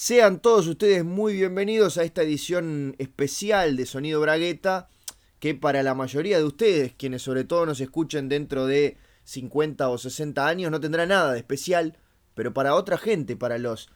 [0.00, 4.88] Sean todos ustedes muy bienvenidos a esta edición especial de Sonido Bragueta,
[5.40, 9.98] que para la mayoría de ustedes, quienes sobre todo nos escuchen dentro de 50 o
[9.98, 11.98] 60 años, no tendrá nada de especial,
[12.36, 13.90] pero para otra gente, para los,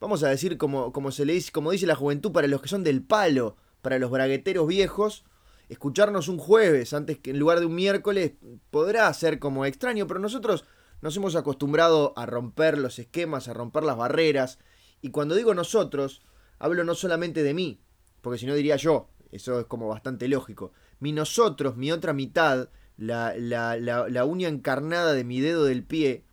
[0.00, 2.68] vamos a decir como, como se le dice, como dice la juventud, para los que
[2.68, 5.26] son del palo, para los bragueteros viejos,
[5.68, 8.32] escucharnos un jueves antes que en lugar de un miércoles
[8.70, 10.64] podrá ser como extraño, pero nosotros
[11.02, 14.58] nos hemos acostumbrado a romper los esquemas, a romper las barreras,
[15.02, 16.22] y cuando digo nosotros,
[16.58, 17.80] hablo no solamente de mí,
[18.20, 20.72] porque si no diría yo, eso es como bastante lógico.
[20.98, 26.24] Mi nosotros, mi otra mitad, la, la, la, uña encarnada de mi dedo del pie,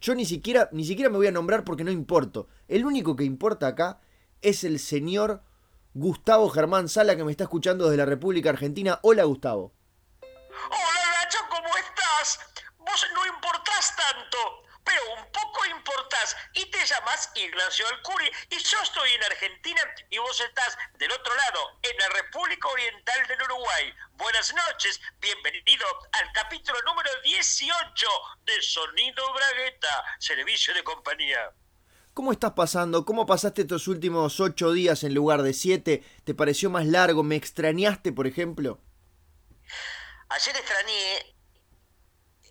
[0.00, 2.48] yo ni siquiera, ni siquiera me voy a nombrar porque no importo.
[2.66, 4.00] El único que importa acá
[4.42, 5.42] es el señor
[5.94, 8.98] Gustavo Germán Sala que me está escuchando desde la República Argentina.
[9.02, 9.72] Hola Gustavo.
[10.20, 12.40] Hola Nacho, ¿cómo estás?
[12.78, 14.38] Vos no importás tanto,
[14.88, 20.16] pero un poco importás y te llamas Ignacio Alcuri y yo estoy en Argentina y
[20.16, 23.92] vos estás del otro lado, en la República Oriental del Uruguay.
[24.12, 28.06] Buenas noches, bienvenido al capítulo número 18
[28.46, 31.52] de Sonido Bragueta, servicio de compañía.
[32.14, 33.04] ¿Cómo estás pasando?
[33.04, 36.02] ¿Cómo pasaste estos últimos ocho días en lugar de siete?
[36.24, 37.22] ¿Te pareció más largo?
[37.22, 38.80] ¿Me extrañaste, por ejemplo?
[40.30, 41.37] Ayer extrañé,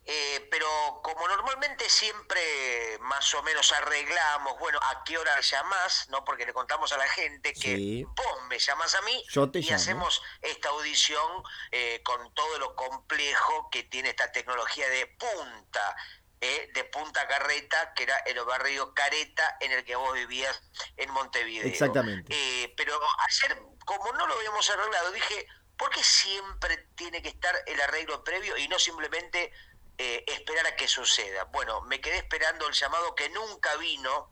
[0.10, 0.68] eh, pero
[1.04, 6.24] como normalmente siempre más o menos arreglamos, bueno, a qué hora llamás, ¿no?
[6.24, 8.04] Porque le contamos a la gente que Sí.
[8.06, 9.76] vos me llamás a mí Yo te y llamo.
[9.76, 15.96] hacemos esta audición eh, con todo lo complejo que tiene esta tecnología de punta.
[16.40, 20.62] eh, de Punta Carreta, que era el barrio Careta en el que vos vivías
[20.96, 21.66] en Montevideo.
[21.68, 22.32] Exactamente.
[22.32, 22.96] Eh, pero
[23.28, 25.48] ayer, como no lo habíamos arreglado, dije,
[25.80, 29.52] ¿por qué siempre tiene que estar el arreglo previo y no simplemente
[29.98, 31.46] eh, esperar a que suceda?
[31.46, 34.30] Bueno, me quedé esperando el llamado que nunca vino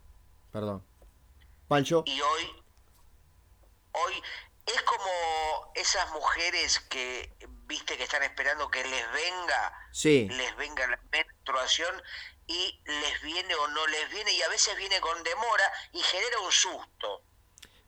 [0.52, 0.86] Perdón.
[1.68, 2.04] Pancho.
[2.06, 2.64] y hoy,
[3.94, 4.14] hoy
[4.66, 7.36] es como esas mujeres que,
[7.68, 10.28] viste, que están esperando que les venga, Sí.
[10.30, 12.02] les venga la menstruación
[12.48, 16.40] y les viene o no les viene y a veces viene con demora y genera
[16.40, 17.22] un susto.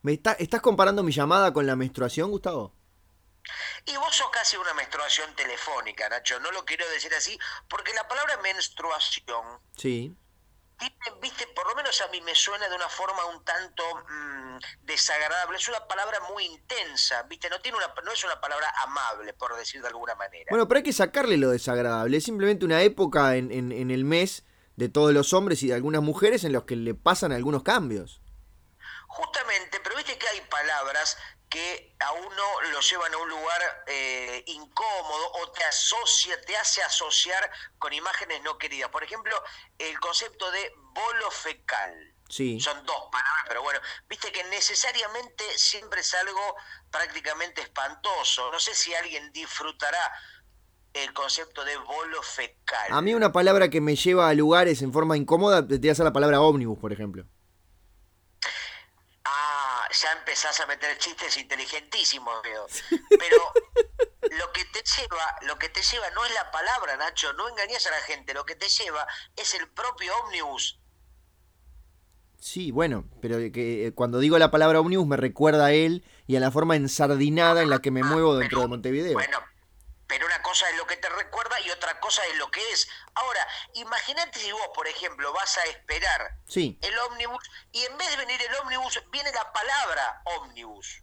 [0.01, 2.73] ¿Me está- ¿Estás comparando mi llamada con la menstruación, Gustavo?
[3.85, 6.39] Y vos sos casi una menstruación telefónica, Nacho.
[6.39, 10.15] No lo quiero decir así, porque la palabra menstruación, Sí.
[10.77, 14.57] tiene, viste, por lo menos a mí me suena de una forma un tanto mm,
[14.81, 15.57] desagradable.
[15.57, 19.55] Es una palabra muy intensa, viste, no tiene una, no es una palabra amable, por
[19.55, 20.45] decir de alguna manera.
[20.49, 22.17] Bueno, pero hay que sacarle lo desagradable.
[22.17, 24.43] Es simplemente una época en, en- en el mes
[24.75, 28.21] de todos los hombres y de algunas mujeres en los que le pasan algunos cambios.
[29.07, 31.17] Justamente, pero viste que hay palabras
[31.49, 36.83] que a uno lo llevan a un lugar eh, incómodo o te asocia, te hace
[36.83, 37.49] asociar
[37.79, 38.89] con imágenes no queridas.
[38.89, 39.35] Por ejemplo,
[39.77, 42.13] el concepto de bolo fecal.
[42.29, 42.59] Sí.
[42.59, 46.55] Son dos palabras, pero bueno, viste que necesariamente siempre es algo
[46.91, 48.51] prácticamente espantoso.
[48.51, 50.11] No sé si alguien disfrutará
[50.93, 52.87] el concepto de bolo fecal.
[52.89, 56.11] A mí una palabra que me lleva a lugares en forma incómoda, te hace la
[56.11, 57.25] palabra ómnibus, por ejemplo.
[59.87, 62.67] Ah, ya empezás a meter chistes inteligentísimos, veo.
[63.09, 63.37] Pero
[64.37, 67.85] lo que te lleva, lo que te lleva no es la palabra, Nacho, no engañes
[67.87, 70.79] a la gente, lo que te lleva es el propio ómnibus.
[72.39, 76.35] Sí, bueno, pero que eh, cuando digo la palabra ómnibus me recuerda a él y
[76.35, 79.13] a la forma ensardinada en la que me muevo dentro de Montevideo.
[79.13, 79.39] Bueno,
[80.07, 82.87] pero una cosa es lo que te recuerda y otra cosa es lo que es.
[83.15, 88.09] Ahora, imagínate si vos, por ejemplo, vas a esperar Sí, el ómnibus y en vez
[88.09, 91.01] de venir el ómnibus, viene la palabra ómnibus.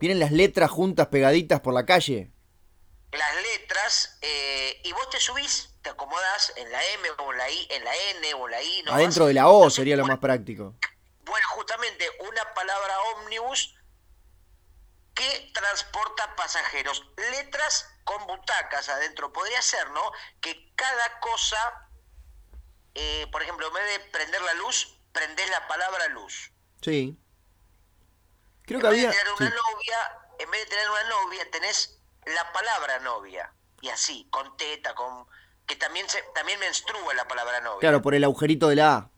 [0.00, 2.30] vienen las letras juntas pegaditas por la calle.
[3.10, 7.50] Las letras, eh, y vos te subís, te acomodás en la M o en la
[7.50, 8.82] I, en la N o en la I.
[8.82, 8.92] ¿no?
[8.92, 10.74] Adentro Vas- de la O sería lo más práctico.
[11.24, 13.74] Bueno, justamente una palabra ómnibus
[15.18, 17.04] que transporta pasajeros.
[17.16, 19.32] Letras con butacas adentro.
[19.32, 20.12] Podría ser, ¿no?
[20.40, 21.88] Que cada cosa,
[22.94, 26.52] eh, por ejemplo, en vez de prender la luz, prendés la palabra luz.
[26.82, 27.18] Sí.
[28.62, 29.10] Creo en que vez había...
[29.10, 29.56] de tener una sí.
[29.56, 33.52] novia, en vez de tener una novia, tenés la palabra novia.
[33.80, 35.26] Y así, con teta, con...
[35.66, 37.80] Que también, se, también menstrua la palabra novia.
[37.80, 39.10] Claro, por el agujerito de la A.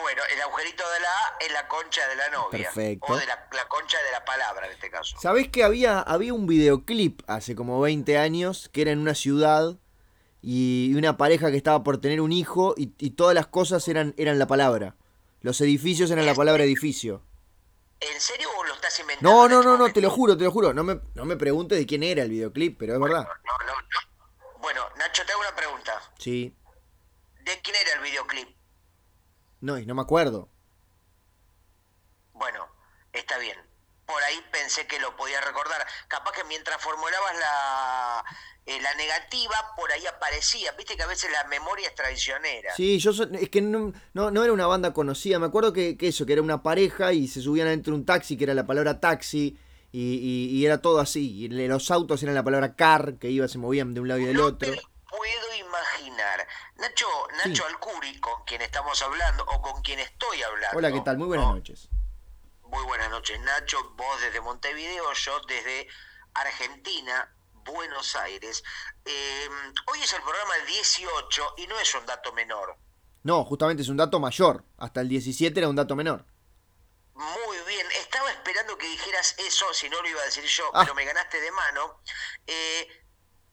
[0.00, 2.50] Bueno, el agujerito de la A es la concha de la novia.
[2.50, 3.12] Perfecto.
[3.12, 5.16] O de la, la concha de la palabra en este caso.
[5.20, 9.76] ¿Sabés que había, había un videoclip hace como 20 años que era en una ciudad
[10.42, 14.14] y una pareja que estaba por tener un hijo y, y todas las cosas eran,
[14.18, 14.96] eran la palabra?
[15.40, 17.22] Los edificios eran la palabra edificio.
[18.00, 19.30] ¿En serio o lo estás inventando?
[19.30, 20.74] No, no, este no, no, te lo juro, te lo juro.
[20.74, 23.28] No me, no me preguntes de quién era el videoclip, pero es verdad.
[23.44, 24.60] No, no, no.
[24.60, 26.02] Bueno, Nacho, te hago una pregunta.
[26.18, 26.54] Sí.
[27.42, 28.48] ¿De quién era el videoclip?
[29.64, 30.50] No, y no me acuerdo.
[32.34, 32.68] Bueno,
[33.14, 33.56] está bien.
[34.04, 35.86] Por ahí pensé que lo podía recordar.
[36.06, 38.24] Capaz que mientras formulabas la,
[38.66, 40.72] eh, la negativa, por ahí aparecía.
[40.72, 42.74] Viste que a veces la memoria es traicionera.
[42.76, 45.38] Sí, yo so, es que no, no, era una banda conocida.
[45.38, 48.04] Me acuerdo que, que, eso, que era una pareja y se subían dentro de un
[48.04, 49.58] taxi, que era la palabra taxi.
[49.92, 51.44] Y, y, y, era todo así.
[51.44, 54.26] Y los autos eran la palabra car, que iba, se movían de un lado y
[54.26, 54.74] del otro
[55.16, 56.46] puedo imaginar.
[56.76, 57.06] Nacho,
[57.44, 60.78] Nacho Alcuri, con quien estamos hablando, o con quien estoy hablando.
[60.78, 61.18] Hola, ¿qué tal?
[61.18, 61.54] Muy buenas ¿no?
[61.54, 61.88] noches.
[62.62, 63.90] Muy buenas noches, Nacho.
[63.96, 65.86] Vos desde Montevideo, yo desde
[66.34, 68.62] Argentina, Buenos Aires.
[69.04, 69.48] Eh,
[69.92, 72.76] hoy es el programa 18 y no es un dato menor.
[73.22, 74.64] No, justamente es un dato mayor.
[74.78, 76.26] Hasta el 17 era un dato menor.
[77.14, 80.80] Muy bien, estaba esperando que dijeras eso, si no lo iba a decir yo, Ah.
[80.82, 82.00] pero me ganaste de mano.
[82.46, 83.03] Eh,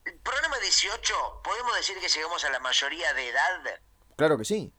[0.04, 3.80] el programa 18, ¿podemos decir que llegamos a la mayoría de edad?
[4.16, 4.72] Claro que sí.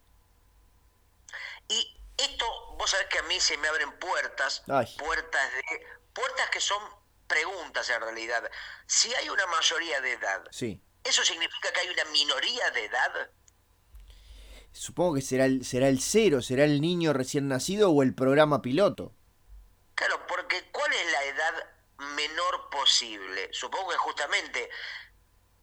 [1.69, 2.45] Y esto,
[2.77, 4.93] vos sabés que a mí se me abren puertas, Ay.
[4.97, 6.81] puertas de puertas que son
[7.27, 8.49] preguntas en realidad.
[8.85, 10.79] Si hay una mayoría de edad, Sí.
[11.03, 13.31] ¿eso significa que hay una minoría de edad?
[14.71, 18.61] Supongo que será el, será el cero, será el niño recién nacido o el programa
[18.61, 19.13] piloto.
[19.95, 21.53] Claro, porque ¿cuál es la edad
[22.15, 23.49] menor posible?
[23.53, 24.69] Supongo que justamente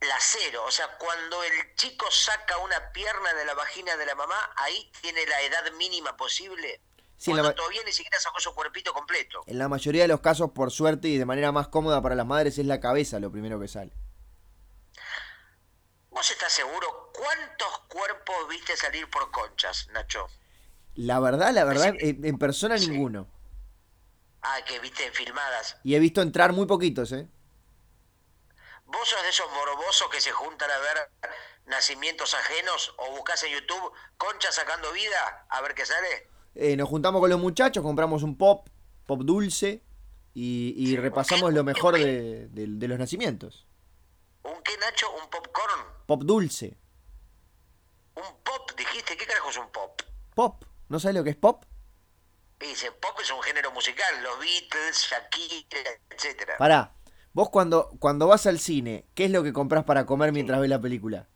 [0.00, 4.14] la cero, o sea, cuando el chico saca una pierna de la vagina de la
[4.14, 6.80] mamá, ahí tiene la edad mínima posible.
[7.18, 9.42] Sí, en la cuando todavía ni siquiera sacó su cuerpito completo.
[9.46, 12.24] En la mayoría de los casos, por suerte y de manera más cómoda para las
[12.26, 13.92] madres, es la cabeza lo primero que sale.
[16.10, 20.26] ¿Vos estás seguro cuántos cuerpos viste salir por conchas, Nacho?
[20.94, 22.08] La verdad, la verdad, Sí.
[22.08, 22.88] en, en persona Sí.
[22.88, 23.28] ninguno.
[24.42, 25.76] Ah, que viste filmadas.
[25.84, 27.28] Y he visto entrar muy poquitos, ¿eh?
[28.92, 31.10] ¿Vos sos de esos morbosos que se juntan a ver
[31.66, 36.28] nacimientos ajenos o buscás en YouTube conchas sacando vida a ver qué sale?
[36.54, 38.66] Eh, nos juntamos con los muchachos, compramos un pop,
[39.06, 39.82] pop dulce,
[40.34, 43.66] y, repasamos lo mejor de, de- de los nacimientos.
[44.42, 45.10] ¿Un qué, Nacho?
[45.12, 45.84] ¿Un popcorn?
[46.06, 46.76] Pop dulce.
[48.14, 48.70] ¿Un pop?
[48.76, 50.00] Dijiste, ¿qué carajo es un pop?
[50.34, 50.64] Pop.
[50.88, 51.64] ¿No sabes lo que es pop?
[52.58, 56.56] Dice, pop es un género musical, los Beatles, Shakira, etcétera.
[56.58, 56.92] Pará.
[57.32, 60.68] Vos cuando, cuando vas al cine, ¿qué es lo que compras para comer mientras ves
[60.70, 61.28] la película?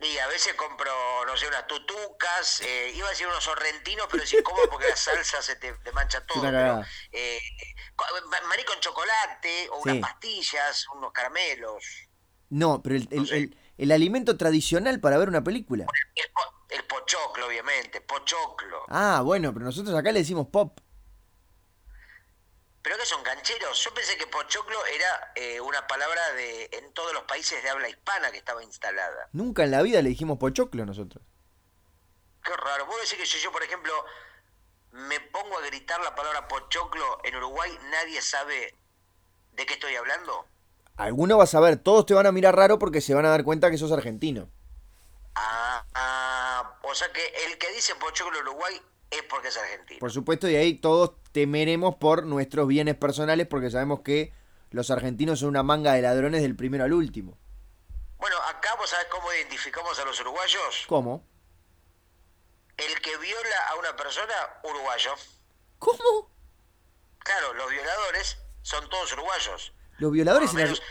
[0.00, 0.90] Y a veces compro,
[1.26, 4.96] no sé, unas tutucas, eh, iba a decir unos sorrentinos, pero es incómodo porque la
[4.96, 6.42] salsa se te, te mancha todo.
[6.42, 6.82] Pero,
[7.12, 7.38] eh,
[8.48, 9.90] maní con chocolate, o Sí.
[9.90, 11.84] unas pastillas, unos caramelos.
[12.50, 13.36] No, pero el, el- No sé.
[13.38, 15.86] el- el alimento tradicional para ver una película.
[16.14, 18.82] El, po- el pochoclo, obviamente, pochoclo.
[18.88, 20.78] Ah, bueno, pero nosotros acá le decimos pop.
[22.84, 23.82] ¿Pero qué son cancheros?
[23.82, 27.88] Yo pensé que pochoclo era eh, una palabra de en todos los países de habla
[27.88, 29.30] hispana que estaba instalada.
[29.32, 31.24] Nunca en la vida le dijimos pochoclo nosotros.
[32.44, 32.84] Qué raro.
[32.84, 33.90] ¿Vos decís que si yo, por ejemplo,
[34.92, 38.74] me pongo a gritar la palabra pochoclo en Uruguay, nadie sabe
[39.52, 40.44] de qué estoy hablando?
[40.98, 43.44] Alguno vas a ver, todos te van a mirar raro porque se van a dar
[43.44, 44.50] cuenta que sos argentino.
[45.34, 48.78] Ah, ah, o sea que el que dice pochoclo en Uruguay
[49.10, 50.00] es porque es argentino.
[50.00, 54.32] Por supuesto, y ahí todos temeremos por nuestros bienes personales porque sabemos que
[54.70, 57.36] los argentinos son una manga de ladrones del primero al último.
[58.18, 60.84] Bueno, acá vos sabés cómo identificamos a los uruguayos.
[60.86, 61.24] ¿Cómo?
[62.76, 64.32] El que viola a una persona,
[64.62, 65.10] uruguayo.
[65.80, 66.30] ¿Cómo?
[67.18, 69.72] Claro, los violadores son todos uruguayos.
[69.98, 70.82] Los violadores en menos-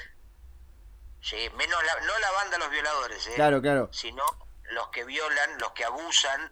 [1.22, 3.34] Sí, menos la, no la banda los violadores, ¿eh?
[3.36, 3.88] Claro, claro.
[3.94, 4.24] sino
[4.72, 6.51] los que violan, los que abusan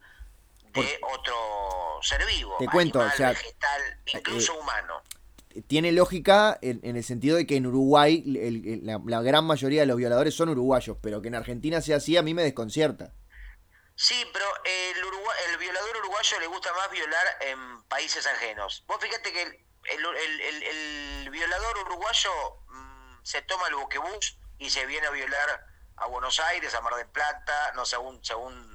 [0.80, 3.82] de otro ser vivo, Te cuento, o sea, vegetal,
[4.14, 5.02] incluso eh, humano.
[5.68, 8.38] Tiene lógica en, en el sentido de que en Uruguay el-
[8.68, 11.98] el- la, la gran mayoría de los violadores son uruguayos, pero que en Argentina sea
[11.98, 13.14] así a mí me desconcierta.
[13.96, 18.84] Sí, pero el, Urugua- el violador uruguayo le gusta más violar en países ajenos.
[18.88, 19.60] Vos fíjate que el,
[20.06, 22.32] el- el- violador uruguayo
[22.70, 25.66] mm, se toma el buquebús y se viene a violar
[25.98, 28.71] a Buenos Aires, a Mar del Plata, no según, según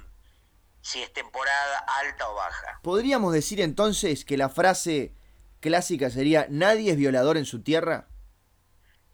[0.87, 2.79] si es temporada alta o baja.
[2.81, 5.13] ¿Podríamos decir entonces que la frase
[5.59, 8.07] clásica sería nadie es violador en su tierra?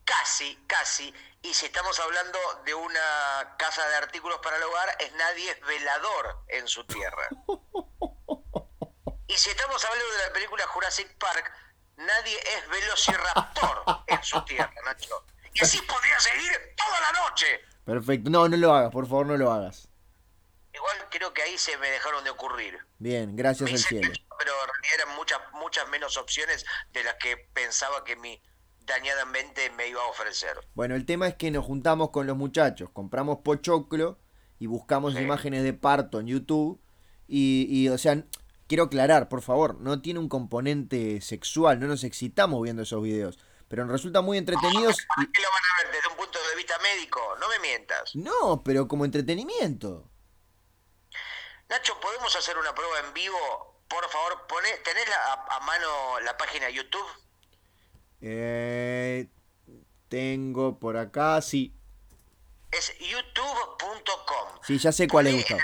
[0.06, 1.12] Casi, casi.
[1.42, 5.60] Y si estamos hablando de una casa de artículos para el hogar, es nadie es
[5.62, 7.28] velador en su tierra.
[9.26, 11.52] Y si estamos hablando de la película Jurassic Park,
[11.98, 15.26] nadie es velociraptor en su tierra, Nacho.
[15.54, 17.62] Y así podría seguir toda la noche.
[17.84, 18.30] Perfecto.
[18.30, 19.90] No, no lo hagas, por favor, no lo hagas.
[20.84, 22.78] Igual creo que ahí se me dejaron de ocurrir.
[23.00, 24.10] Bien, gracias al cielo.
[24.10, 28.42] cacho, pero en realidad eran muchas, muchas menos opciones de las que pensaba que mi
[28.86, 30.58] dañada mente me iba a ofrecer.
[30.74, 34.20] Bueno, el tema es que nos juntamos con los muchachos, compramos pochoclo
[34.60, 35.20] y buscamos Sí.
[35.20, 36.82] imágenes de parto en YouTube.
[37.30, 38.22] Y, y, o sea,
[38.68, 43.40] quiero aclarar, por favor, no tiene un componente sexual, no nos excitamos viendo esos videos,
[43.70, 44.98] pero nos resulta muy entretenidos.
[45.16, 47.22] ¿Para qué lo van a ver desde un punto de vista médico?
[47.40, 48.14] No me mientas.
[48.16, 50.10] No, pero como entretenimiento.
[51.74, 53.82] Nacho, ¿podemos hacer una prueba en vivo?
[53.88, 57.08] Por favor, pone, ¿tenés a, a mano la página de YouTube?
[58.22, 59.28] Eh,
[60.08, 61.76] tengo por acá, sí.
[62.70, 64.60] Es youtube.com.
[64.62, 65.62] Sí, ya sé cuál es, Gustavo.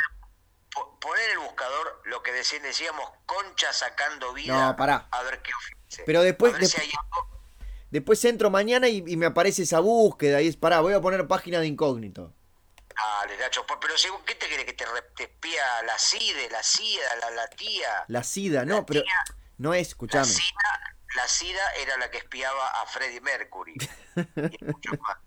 [1.00, 4.66] Poner en el buscador lo que decíamos, concha sacando vida.
[4.66, 5.08] No, pará.
[5.12, 6.04] A ver qué ofrece.
[6.08, 6.56] Pero después...
[7.92, 11.60] Después entro mañana y, me aparece esa búsqueda y es, pará, voy a poner página
[11.60, 12.34] de incógnito.
[13.00, 17.15] Dale, Nacho, pero según, ¿qué te quiere que te, te espía la CIDE, la SIDA,
[17.22, 18.06] la, la tía?
[18.08, 19.03] La SIDA, no, pero
[19.58, 20.25] no es, escuchame.
[20.25, 23.75] La SIDA, la SIDA era la que espiaba a Freddie Mercury.
[24.15, 25.18] y mucho más.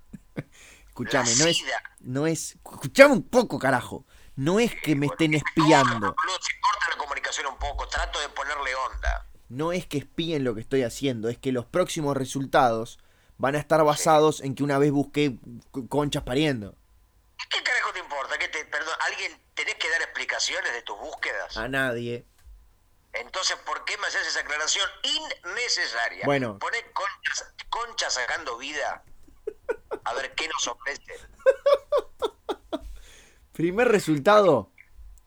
[0.86, 1.64] Escuchame, no es,
[2.00, 2.50] no es.
[2.52, 4.04] Escuchame un poco, carajo.
[4.36, 5.98] No es que me estén espiando.
[5.98, 9.26] No, se corta la comunicación un poco, trato de ponerle onda.
[9.48, 12.98] No es que espíen lo que estoy haciendo, es que los próximos resultados
[13.38, 15.38] van a estar basados en que una vez busqué
[15.88, 16.76] conchas pariendo.
[17.50, 18.38] ¿Qué carajo te importa?
[18.38, 21.56] ¿Qué te, perdón, ¿alguien tenés que dar explicaciones de tus búsquedas?
[21.56, 22.26] A nadie.
[23.12, 26.24] Entonces, ¿por qué me haces esa aclaración innecesaria?
[26.24, 26.58] Bueno.
[26.58, 29.04] Poné conchas, conchas sacando vida
[30.04, 31.02] a ver qué nos ofrece.
[33.52, 34.72] Primer resultado.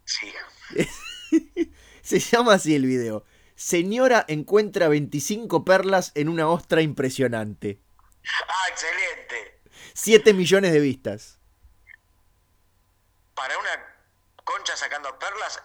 [0.03, 0.34] Sí.
[2.01, 3.25] Se llama así el video.
[3.55, 7.81] Señora encuentra 25 perlas en una ostra impresionante.
[8.48, 9.62] Ah, excelente.
[9.93, 11.39] 7 millones de vistas.
[13.34, 13.95] Para una
[14.75, 15.62] sacando perlas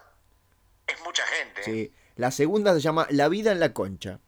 [0.87, 1.63] es mucha gente.
[1.63, 1.93] Sí.
[2.15, 4.19] La segunda se llama La vida en la concha.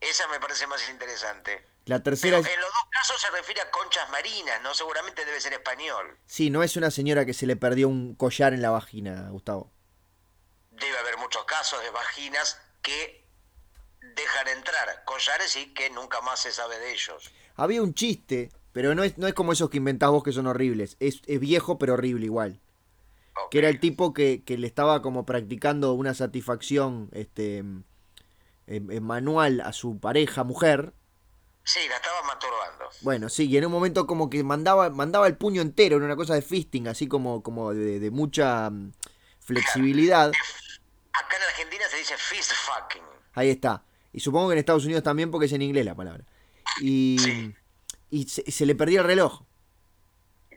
[0.00, 1.64] Esa me parece más interesante.
[1.84, 4.74] La tercera En los dos casos se refiere a conchas marinas, ¿no?
[4.74, 6.18] Seguramente debe ser español.
[6.26, 9.72] Sí, no es una señora que se le perdió un collar en la vagina, Gustavo.
[10.70, 13.26] Debe haber muchos casos de vaginas que
[14.14, 17.32] dejan entrar collares y que nunca más se sabe de ellos.
[17.56, 20.46] Había un chiste, pero no es, no es como esos que inventás vos que son
[20.46, 20.96] horribles.
[21.00, 22.60] Es, viejo pero horrible igual.
[23.50, 27.64] Que era el tipo que, le estaba como practicando una satisfacción este,
[29.00, 30.92] manual a su pareja mujer
[31.64, 32.90] Sí, la estaba masturbando.
[33.02, 36.16] Bueno, sí, y en un momento como que mandaba, mandaba el puño entero, en una
[36.16, 38.92] cosa de fisting, así como, como de, mucha mm,
[39.40, 40.32] flexibilidad.
[41.12, 43.02] Acá en Argentina se dice fist fucking.
[43.34, 43.84] Ahí está.
[44.12, 46.24] Y supongo que en Estados Unidos también porque es en inglés la palabra.
[46.80, 47.16] Y,
[48.10, 49.42] y se, le perdía el reloj.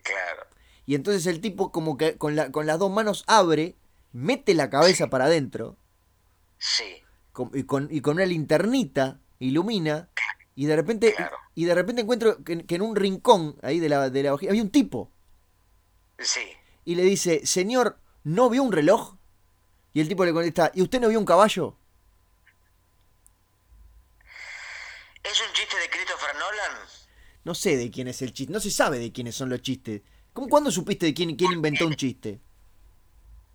[0.03, 0.44] Claro.
[0.85, 3.75] Y entonces el tipo como que con, la, con las dos manos abre,
[4.11, 5.77] mete la cabeza para adentro.
[6.57, 7.03] Sí.
[7.53, 10.09] y, con, y con una linternita ilumina
[10.55, 11.15] y de repente,
[11.53, 14.69] y de repente encuentro que, en un rincón ahí de la, de la había un
[14.69, 15.11] tipo.
[16.17, 16.41] Sí.
[16.85, 19.15] Y le dice, señor, ¿no vio un reloj?
[19.93, 21.77] Y el tipo le contesta, ¿y usted no vio un caballo?
[25.23, 26.87] ¿Es un chiste de Christopher Nolan?
[27.43, 30.01] No sé de quién es el chiste, no se sabe de quiénes son los chistes.
[30.35, 32.41] ¿Cómo, ¿Cuándo supiste de quién, quién inventó un chiste?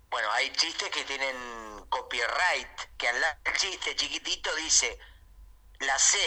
[0.09, 1.35] Bueno, hay chistes que tienen
[1.89, 3.23] copyright, que al
[3.55, 4.97] chiste chiquitito dice,
[5.81, 6.17] la C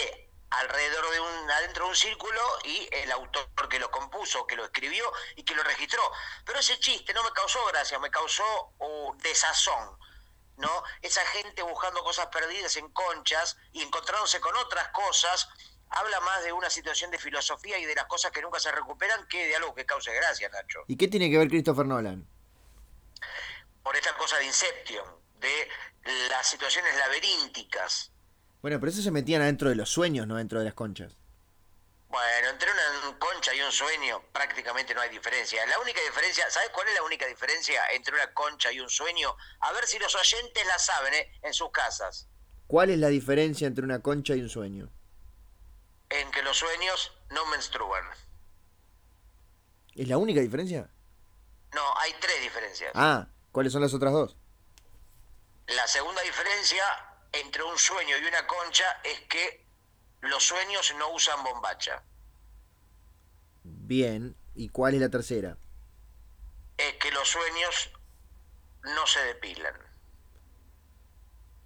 [0.51, 4.63] alrededor de un, adentro de un círculo y el autor que lo compuso, que lo
[4.63, 5.03] escribió
[5.35, 6.01] y que lo registró.
[6.45, 9.99] Pero ese chiste no me causó gracia, me causó uh, desazón.
[10.55, 10.83] ¿no?
[11.01, 15.49] Esa gente buscando cosas perdidas en conchas y encontrándose con otras cosas,
[15.95, 19.27] habla más de una situación de filosofía y de las cosas que nunca se recuperan
[19.27, 20.83] que de algo que cause gracia, Nacho.
[20.87, 22.27] ¿Y qué tiene que ver Christopher Nolan?
[23.83, 25.05] Por esta cosa de Inception,
[25.39, 25.67] de
[26.29, 28.11] las situaciones laberínticas
[28.65, 31.15] bueno, pero eso se metían adentro de los sueños, no dentro de las conchas.
[32.09, 35.63] Bueno, entre una concha y un sueño prácticamente no hay diferencia.
[35.67, 39.37] La única diferencia, ¿sabes cuál es la única diferencia entre una concha y un sueño?
[39.59, 41.31] A ver si los oyentes la saben ¿eh?
[41.43, 42.27] en sus casas.
[42.65, 44.91] ¿Cuál es la diferencia entre una concha y un sueño?
[46.21, 48.03] En que los sueños no menstruan.
[49.95, 50.89] ¿Es la única diferencia?
[51.73, 52.91] No, hay tres diferencias.
[52.95, 54.37] Ah, ¿cuáles son las otras dos?
[55.67, 56.83] La segunda diferencia
[57.31, 59.65] entre un sueño y una concha es que
[60.21, 62.01] los sueños no usan bombacha.
[63.63, 65.57] Bien, ¿y cuál es la tercera?
[66.77, 67.91] Es que los sueños
[68.83, 69.75] no se depilan.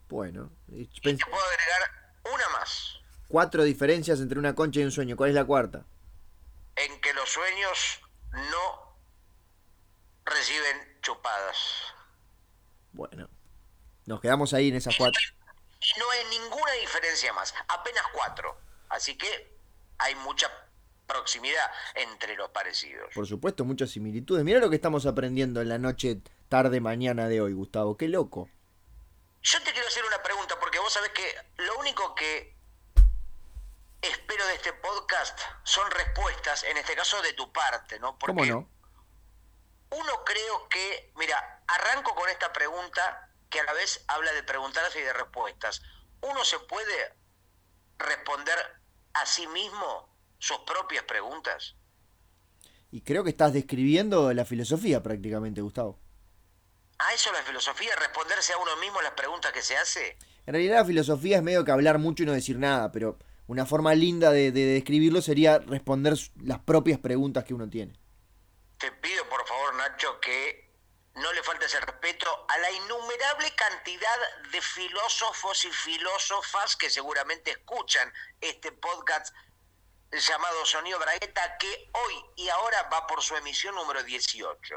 [0.08, 2.99] Bueno, y te puedo agregar una más.
[3.30, 5.16] Cuatro diferencias entre una concha y un sueño.
[5.16, 5.86] ¿Cuál es la cuarta?
[6.76, 8.02] En que los sueños
[8.34, 8.98] no
[10.26, 11.58] reciben chupadas.
[12.92, 13.30] Bueno,
[14.06, 15.22] nos quedamos ahí en esas cuatro
[15.82, 18.58] y no hay ninguna diferencia más, apenas cuatro.
[18.90, 19.58] Así que
[19.98, 20.50] hay mucha
[21.08, 23.14] proximidad entre los parecidos.
[23.14, 24.44] Por supuesto, muchas similitudes.
[24.44, 27.98] Mira lo que estamos aprendiendo en la noche, tarde, mañana de hoy, Gustavo.
[27.98, 28.50] Qué loco.
[29.42, 32.59] yo te quiero hacer una pregunta, porque vos sabés que lo único que
[34.02, 38.18] espero de este podcast son respuestas, en este caso de tu parte, ¿no?
[38.18, 38.70] Porque ¿Cómo no?
[39.92, 45.00] Uno creo que, mira, arranco con esta pregunta que a la vez habla de preguntarse
[45.00, 45.82] y de respuestas.
[46.22, 47.14] ¿Uno se puede
[47.98, 48.58] responder
[49.14, 51.76] a sí mismo sus propias preguntas?
[52.92, 56.00] Y creo que estás describiendo la filosofía prácticamente, Gustavo.
[57.00, 57.96] ¿A eso la filosofía?
[57.96, 60.18] ¿Responderse a uno mismo las preguntas que se hace?
[60.46, 63.18] En realidad la filosofía es medio que hablar mucho y no decir nada, pero
[63.50, 66.14] una forma linda de, de describirlo sería responder
[66.44, 68.00] las propias preguntas que uno tiene.
[68.78, 70.70] Te pido por favor, Nacho, que
[71.16, 74.18] no le faltes el respeto a la innumerable cantidad
[74.52, 79.34] de filósofos y filósofas que seguramente escuchan este podcast
[80.12, 84.76] llamado Sonido Bragueta, que hoy y ahora va por su emisión número 18.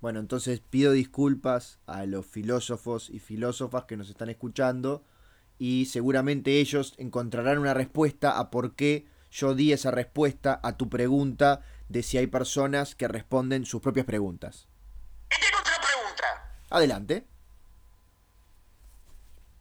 [0.00, 5.04] Bueno, entonces pido disculpas a los filósofos y filósofas que nos están escuchando
[5.60, 10.88] y seguramente ellos encontrarán una respuesta a por qué yo di esa respuesta a tu
[10.88, 14.68] pregunta de si hay personas que responden sus propias preguntas.
[15.30, 16.58] Y tengo otra pregunta.
[16.70, 17.26] Adelante.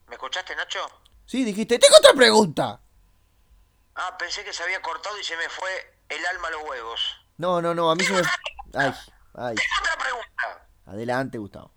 [0.07, 0.79] ¿Me escuchaste, Nacho?
[1.25, 2.79] Sí, dijiste, tengo otra pregunta.
[3.95, 5.69] Ah, pensé que se había cortado y se me fue
[6.07, 7.01] el alma a los huevos.
[7.35, 8.21] No, no, no, a mí se me...
[8.73, 8.93] Ay,
[9.33, 9.55] ay.
[9.55, 10.69] Tengo otra pregunta.
[10.85, 11.73] Adelante, Gustavo.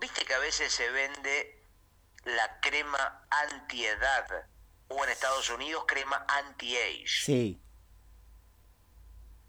[0.00, 1.64] ¿Viste que a veces se vende
[2.24, 4.26] la crema antiedad?
[4.88, 7.06] O en Estados Unidos crema anti-age.
[7.06, 7.60] Sí.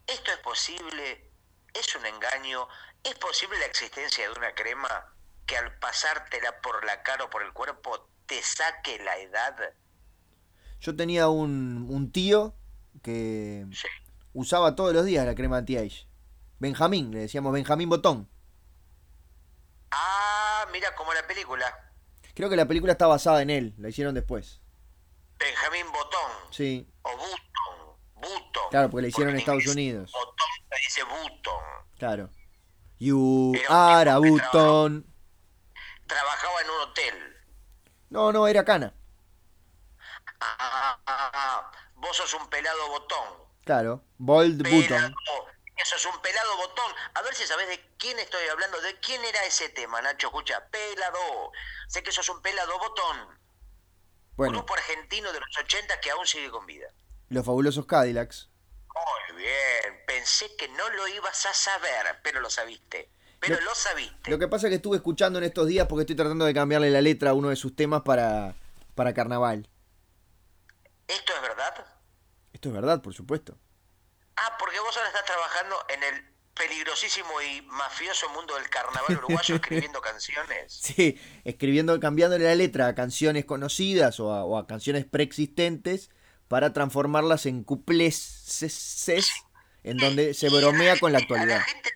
[0.07, 1.31] ¿Esto es posible?
[1.73, 2.67] ¿Es un engaño?
[3.03, 5.13] ¿Es posible la existencia de una crema
[5.45, 9.55] que al pasártela por la cara o por el cuerpo te saque la edad?
[10.81, 12.55] Yo tenía un, un tío
[13.01, 13.87] que Sí.
[14.33, 16.07] usaba todos los días la crema anti-age.
[16.59, 18.27] Benjamín, le decíamos Benjamín Botón.
[19.91, 20.28] Ah,
[20.71, 21.65] mira como la película.
[22.33, 24.61] Creo que la película está basada en él, la hicieron después.
[25.37, 26.31] Benjamín Botón.
[26.51, 27.97] Sí, O Button.
[28.15, 28.63] Button.
[28.71, 30.11] Claro, porque la hicieron en Estados Unidos.
[30.11, 31.63] Botón se dice Button.
[31.97, 32.29] claro.
[33.01, 35.05] You are a Button.
[36.05, 37.15] Trabajaba en un hotel.
[38.09, 38.93] No, no, era Cana.
[40.41, 43.27] Ah, ah, ah, vos sos un pelado botón.
[43.63, 44.03] Claro.
[44.17, 45.09] Bold Pelado.
[45.09, 45.15] Button.
[45.81, 46.91] Eso es un pelado botón.
[47.13, 48.81] A ver si sabés de quién estoy hablando.
[48.81, 50.27] ¿De quién era ese tema, Nacho?
[50.27, 51.51] Escucha, pelado.
[51.87, 53.39] Sé que sos un pelado botón.
[54.35, 56.87] Bueno, Grupo argentino de los 80 que aún sigue con vida.
[57.29, 58.49] los fabulosos Cadillacs.
[58.93, 60.03] Muy bien.
[60.07, 63.09] Pensé que no lo ibas a saber, pero lo sabiste.
[63.39, 64.29] Pero Lo- lo, sabiste.
[64.31, 66.89] Lo que pasa es que estuve escuchando en estos días porque estoy tratando de cambiarle
[66.89, 68.53] la letra a uno de sus temas para,
[68.95, 69.69] para carnaval.
[71.07, 71.85] ¿Esto es verdad?
[72.53, 73.57] Esto es verdad, por supuesto.
[74.41, 79.55] Ah, porque vos ahora estás trabajando en el peligrosísimo y mafioso mundo del carnaval uruguayo
[79.55, 80.73] escribiendo canciones.
[80.73, 86.09] Sí, escribiendo, cambiándole la letra a canciones conocidas o a, o a canciones preexistentes
[86.47, 88.15] para transformarlas en cuplés
[88.47, 89.31] ses- ses,
[89.83, 91.57] en donde se la bromea con la A actualidad.
[91.59, 91.89] la gente,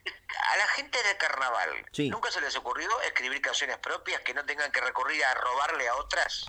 [0.53, 2.09] a la gente de carnaval, Sí.
[2.09, 5.95] ¿nunca se les ocurrió escribir canciones propias que no tengan que recurrir a robarle a
[5.95, 6.45] otras?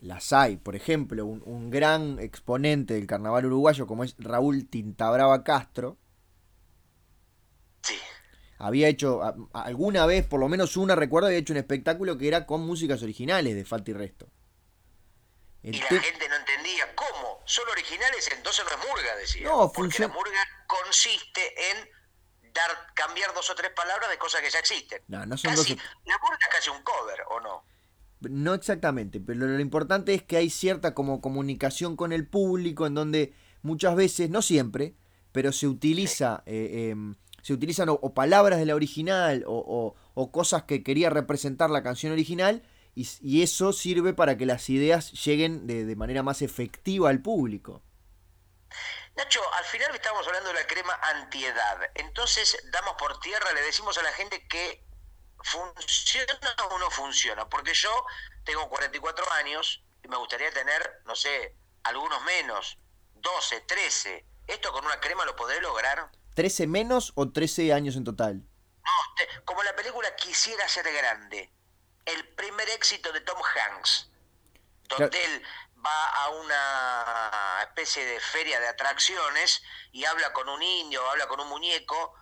[0.00, 5.44] Las hay, por ejemplo, un, un gran exponente del carnaval uruguayo como es Raúl Tintabrava
[5.44, 5.98] Castro,
[7.82, 7.98] Sí.
[8.58, 12.28] había hecho a- alguna vez, por lo menos una, recuerdo, había hecho un espectáculo que
[12.28, 14.28] era con músicas originales de Falta y Resto.
[15.62, 17.40] El Y la te- gente no entendía cómo.
[17.44, 19.48] Son originales, entonces no es murga, decía.
[19.48, 24.48] No, Porque la murga consiste en dar, cambiar dos o tres palabras de cosas que
[24.50, 25.02] ya existen.
[25.08, 27.64] No, no son Casi, dos La murga es casi un cover, ¿o no?
[28.20, 32.94] No exactamente, pero lo importante es que hay cierta como comunicación con el público en
[32.94, 34.94] donde muchas veces, no siempre,
[35.32, 39.96] pero se utiliza, eh, em, se utilizan o, palabras de la original o,
[40.32, 42.62] cosas que quería representar la canción original
[42.94, 47.82] y, eso sirve para que las ideas lleguen de, de manera más efectiva al público.
[49.16, 51.78] Nacho, al final estamos hablando de la crema antiedad.
[51.94, 54.84] Entonces, damos por tierra, le decimos a la gente que
[55.42, 56.38] funciona
[56.70, 57.48] o no funciona.
[57.48, 57.90] Porque yo
[58.44, 62.78] tengo 44 años y me gustaría tener, no sé, algunos menos,
[63.14, 64.24] 12, 13.
[64.46, 66.10] ¿Esto con una crema lo podré lograr?
[66.36, 68.36] ¿13 menos o 13 años en total?
[68.36, 71.50] No, te- como la película Quisiera ser grande.
[72.04, 74.08] El primer éxito de Tom Hanks.
[74.88, 75.24] Donde Claro.
[75.26, 75.42] él
[75.84, 81.40] va a una especie de feria de atracciones y habla con un indio, habla con
[81.40, 82.14] un muñeco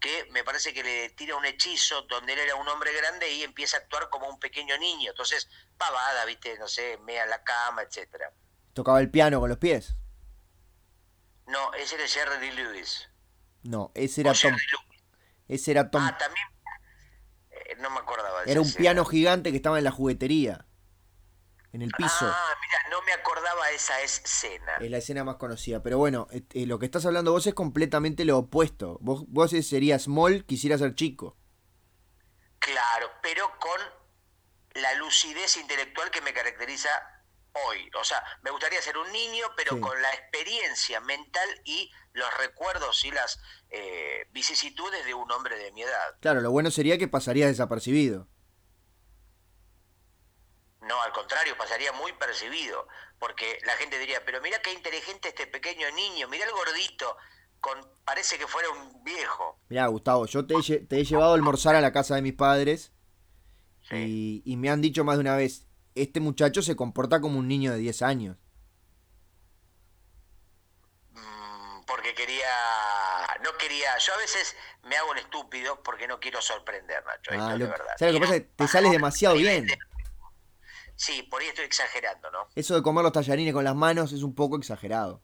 [0.00, 3.42] que me parece que le tira un hechizo donde él era un hombre grande y
[3.42, 5.10] empieza a actuar como un pequeño niño.
[5.10, 8.32] Entonces, pavada, viste, no sé, mea la cama, etcétera.
[8.74, 9.96] ¿Tocaba el piano con los pies?
[11.46, 13.08] No, ese era Jerry Lewis.
[13.62, 14.56] No, ese era O Tom,
[15.48, 16.46] ese era Tom Ah, también.
[17.50, 20.66] eh, no me acordaba de Era un piano gigante que estaba en la juguetería.
[21.76, 22.10] En el piso.
[22.26, 24.76] Ah, mira, no me acordaba esa escena.
[24.80, 25.82] Es la escena más conocida.
[25.82, 28.96] Pero bueno, eh, eh, lo que estás hablando vos es completamente lo opuesto.
[29.02, 31.36] Vos, vos serías small, quisiera ser chico.
[32.58, 33.78] Claro, pero con
[34.82, 36.88] la lucidez intelectual que me caracteriza
[37.68, 37.90] hoy.
[38.00, 39.80] O sea, me gustaría ser un niño, pero Sí.
[39.80, 45.72] con la experiencia mental y los recuerdos y las eh, vicisitudes de un hombre de
[45.72, 46.16] mi edad.
[46.20, 48.28] Claro, lo bueno sería que pasarías desapercibido.
[50.86, 52.86] No, al contrario, pasaría muy percibido,
[53.18, 57.16] porque la gente diría, pero mira qué inteligente este pequeño niño, mira el gordito,
[57.60, 59.58] con, parece que fuera un viejo.
[59.68, 62.22] Mirá, Gustavo, yo te he, lle- te he llevado a almorzar a la casa de
[62.22, 62.92] mis padres
[63.88, 64.42] Sí.
[64.44, 67.48] y, y me han dicho más de una vez, este muchacho se comporta como un
[67.48, 68.36] niño de 10 años.
[71.12, 72.48] Mm, porque quería,
[73.42, 77.52] no quería, yo a veces me hago un estúpido porque no quiero sorprender, Nacho, Ah,
[77.54, 77.94] es lo- verdad.
[77.98, 78.40] ¿sabes lo que pasa?
[78.56, 79.66] Te sales demasiado el bien.
[80.96, 82.48] Sí, por ahí estoy exagerando, ¿no?
[82.54, 85.22] Eso de comer los tallarines con las manos es un poco exagerado.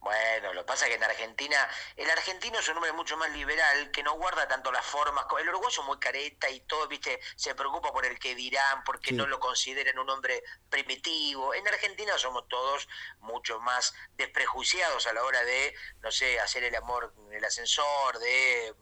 [0.00, 1.56] Bueno, lo que pasa es que en Argentina,
[1.96, 5.24] el argentino es un hombre mucho más liberal, que no guarda tanto las formas.
[5.40, 9.10] El uruguayo es muy careta y todo, viste, se preocupa por el que dirán, porque
[9.10, 9.14] Sí.
[9.16, 11.54] no lo consideran un hombre primitivo.
[11.54, 12.86] En Argentina somos todos
[13.20, 18.18] mucho más desprejuiciados a la hora de, no sé, hacer el amor en el ascensor,
[18.18, 18.74] de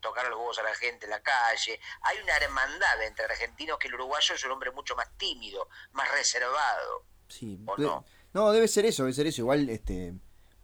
[0.00, 1.80] tocar los huevos a la gente en la calle.
[2.02, 6.10] Hay una hermandad entre argentinos que el uruguayo es un hombre mucho más tímido, más
[6.12, 7.04] reservado.
[7.28, 7.58] Sí.
[7.66, 8.04] ¿O no?
[8.32, 9.42] no, debe ser eso, debe ser eso.
[9.42, 10.14] Igual, este,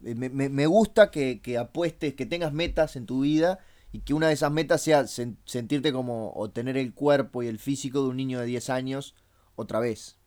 [0.01, 3.59] me, me- me gusta que, que apuestes, que tengas metas en tu vida
[3.92, 7.49] y que una de esas metas sea sen- sentirte como o tener el cuerpo y
[7.49, 9.14] el físico de un niño de 10 años
[9.57, 10.18] otra vez.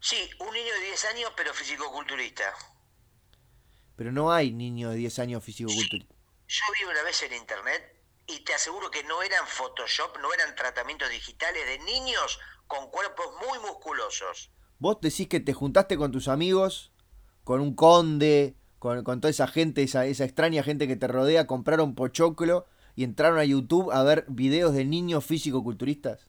[0.00, 2.52] Sí, un niño de 10 años, pero fisicoculturista.
[3.96, 6.15] Pero no hay niños de 10 años físico-culturistas.
[6.48, 10.54] Yo vi una vez en internet y te aseguro que no eran Photoshop, no eran
[10.54, 14.50] tratamientos digitales de niños con cuerpos muy musculosos.
[14.78, 16.92] Vos decís que te juntaste con tus amigos,
[17.44, 21.46] con un conde, con, con toda esa gente, esa, esa extraña gente que te rodea,
[21.46, 26.28] compraron pochoclo y entraron a YouTube a ver videos de niños físico-culturistas.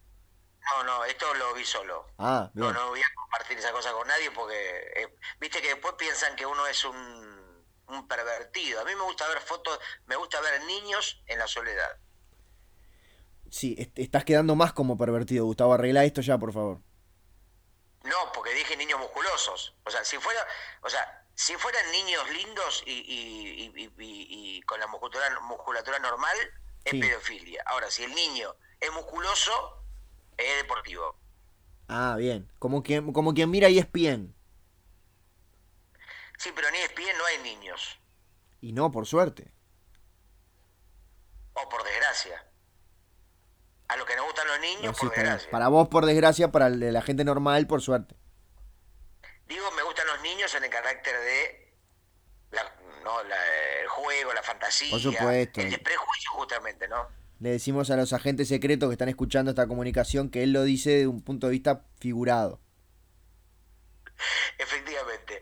[0.62, 2.08] No, no, esto lo vi solo.
[2.18, 4.56] Ah, No, no voy a compartir esa cosa con nadie porque,
[4.98, 7.37] eh, viste que después piensan que uno es un,
[7.88, 8.82] un pervertido.
[8.82, 11.98] A mí me gusta ver fotos, me gusta ver niños en la soledad.
[13.50, 15.74] Sí, est- estás quedando más como pervertido, Gustavo.
[15.74, 16.82] Arregla esto ya, por favor.
[18.04, 19.76] No, porque dije niños musculosos.
[19.86, 20.46] O sea, si fuera,
[20.82, 26.36] o sea, si fueran niños lindos y, y- y- con la musculatura, musculatura normal,
[26.84, 27.00] es Sí.
[27.00, 27.64] pedofilia.
[27.68, 29.84] Ahora, si el niño es musculoso,
[30.38, 31.16] es deportivo.
[31.88, 32.50] Ah, bien.
[32.60, 34.36] Como quien, como quien mira y es bien.
[36.38, 38.00] Sí, pero ni ESPN no hay niños.
[38.62, 39.52] Y no, por suerte.
[41.54, 42.44] O por desgracia.
[43.88, 45.50] A los que nos gustan los niños, No, sí, por desgracia.
[45.52, 48.16] Para vos, por desgracia, para la gente normal, por suerte.
[49.48, 51.74] Digo, me gustan los niños en el carácter de
[52.52, 55.62] la- no, la- el juego, la fantasía, Por supuesto.
[55.62, 57.08] el desprejuicio justamente, ¿no?
[57.40, 60.90] Le decimos a los agentes secretos que están escuchando esta comunicación que él lo dice
[61.00, 62.60] de un punto de vista figurado.
[64.58, 65.40] Efectivamente.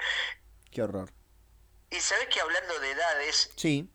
[0.76, 1.10] Qué horror.
[1.90, 3.90] Y sabes que hablando de edades, Sí.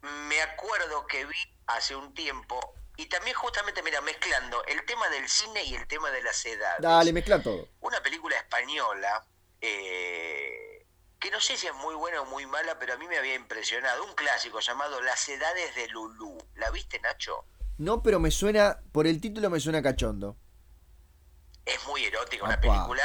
[0.00, 2.58] me acuerdo que vi hace un tiempo,
[2.96, 6.80] y también justamente, mira, mezclando el tema del cine y el tema de las edades.
[6.80, 7.68] Dale, mezcla todo.
[7.80, 9.26] Una película española,
[9.60, 10.86] eh,
[11.20, 13.34] que no sé si es muy buena o muy mala, pero a mí me había
[13.34, 16.38] impresionado, un clásico llamado Las Edades de Lulú.
[16.54, 17.44] ¿La viste, Nacho?
[17.76, 20.38] No, pero me suena, por el título me suena cachondo.
[21.66, 23.02] Es muy erótica, una película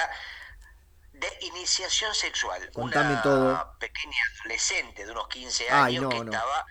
[1.19, 2.71] de iniciación sexual.
[2.71, 3.77] Contame una todo.
[3.79, 6.23] pequeña adolescente de unos 15 Ay, años no, que no.
[6.31, 6.65] estaba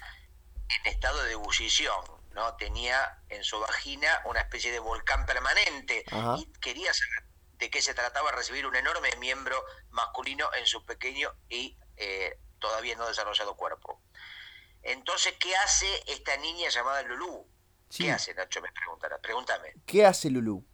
[0.81, 2.01] en estado de ebullición,
[2.33, 2.55] ¿no?
[2.57, 6.37] Tenía en su vagina una especie de volcán permanente Ajá.
[6.39, 7.25] y quería saber
[7.59, 12.95] de qué se trataba recibir un enorme miembro masculino en su pequeño y eh, todavía
[12.97, 14.01] no desarrollado cuerpo.
[14.83, 17.47] Entonces, ¿qué hace esta niña llamada Lulú?
[17.91, 18.05] Sí.
[18.05, 18.61] ¿Qué hace, Nacho?
[18.63, 19.19] Me preguntará.
[19.19, 20.65] Pregúntame ¿Qué hace Lulú?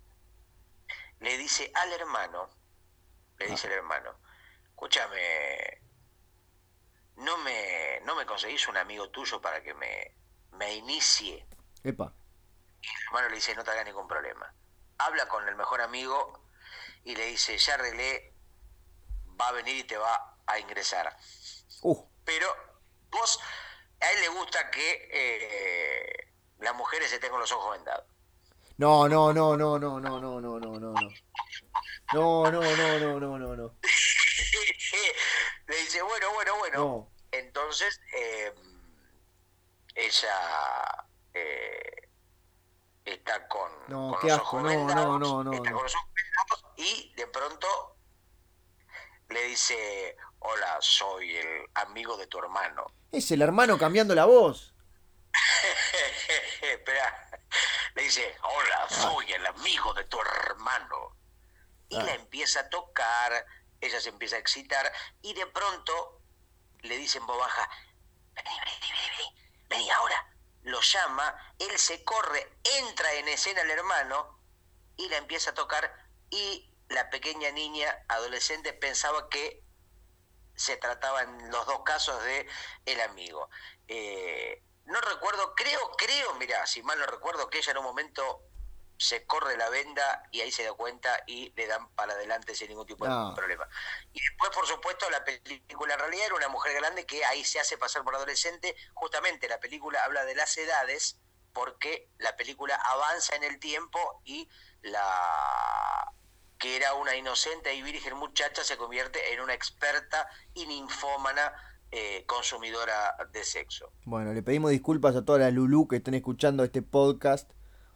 [1.20, 2.50] le dice al hermano,
[3.38, 3.70] le dice Ah.
[3.70, 4.18] al hermano,
[4.70, 5.82] escúchame,
[7.16, 10.16] no me, no me conseguís un amigo tuyo para que me,
[10.52, 11.46] me inicie.
[11.82, 12.12] Epa.
[12.80, 14.52] Y el hermano le dice, no te hagas ningún problema.
[14.98, 16.44] Habla con el mejor amigo
[17.04, 18.34] y le dice, ya arreglé,
[19.40, 21.16] va a venir y te va a ingresar.
[21.82, 22.46] Uh, Pero
[23.10, 23.40] vos,
[24.00, 28.06] a él le gusta que eh, las mujeres se tengan los ojos vendados.
[28.76, 30.94] no, no, no, no, no, no, no, no, no, no,
[32.12, 32.50] no.
[32.50, 33.74] No, no, no, no, no, no,
[35.68, 36.78] le dice, bueno, bueno, bueno.
[36.78, 37.10] No.
[37.32, 38.54] Entonces, eh,
[39.94, 42.08] ella eh,
[43.04, 45.76] está con, No, con qué los asco, ojos no, vendados, no, no, está no.
[45.76, 47.96] con los ojos vendados y de pronto
[49.30, 52.86] le dice, hola, soy el amigo de tu hermano.
[53.10, 54.74] Es el hermano cambiando la voz.
[56.62, 57.30] Espera,
[57.94, 61.16] le dice, hola, soy el amigo de tu hermano.
[61.94, 62.02] Y Ah.
[62.02, 63.46] la empieza a tocar,
[63.80, 66.20] ella se empieza a excitar y de pronto
[66.80, 67.70] le dice en voz baja,
[68.34, 70.30] vení, vení, vení, vení, vení ahora.
[70.62, 74.40] Lo llama, él se corre, entra en escena el hermano
[74.96, 75.94] y la empieza a tocar
[76.30, 79.62] y la pequeña niña adolescente pensaba que
[80.56, 82.48] se trataba en los dos casos de
[82.86, 83.48] el amigo.
[83.86, 88.42] Eh, no recuerdo, creo, creo, mira, si mal no recuerdo, que ella en un momento
[88.96, 92.68] se corre la venda y ahí se da cuenta y le dan para adelante sin
[92.68, 93.30] ningún tipo No.
[93.30, 93.68] de problema.
[94.12, 97.58] Y después, por supuesto, la película en realidad era una mujer grande que ahí se
[97.60, 98.76] hace pasar por adolescente.
[98.94, 101.18] Justamente la película habla de las edades
[101.52, 104.48] porque la película avanza en el tiempo y
[104.82, 106.12] la
[106.58, 111.52] que era una inocente y virgen muchacha se convierte en una experta y ninfómana
[111.90, 113.92] eh, consumidora de sexo.
[114.04, 117.50] Bueno, le pedimos disculpas a todas las Lulú que estén escuchando este podcast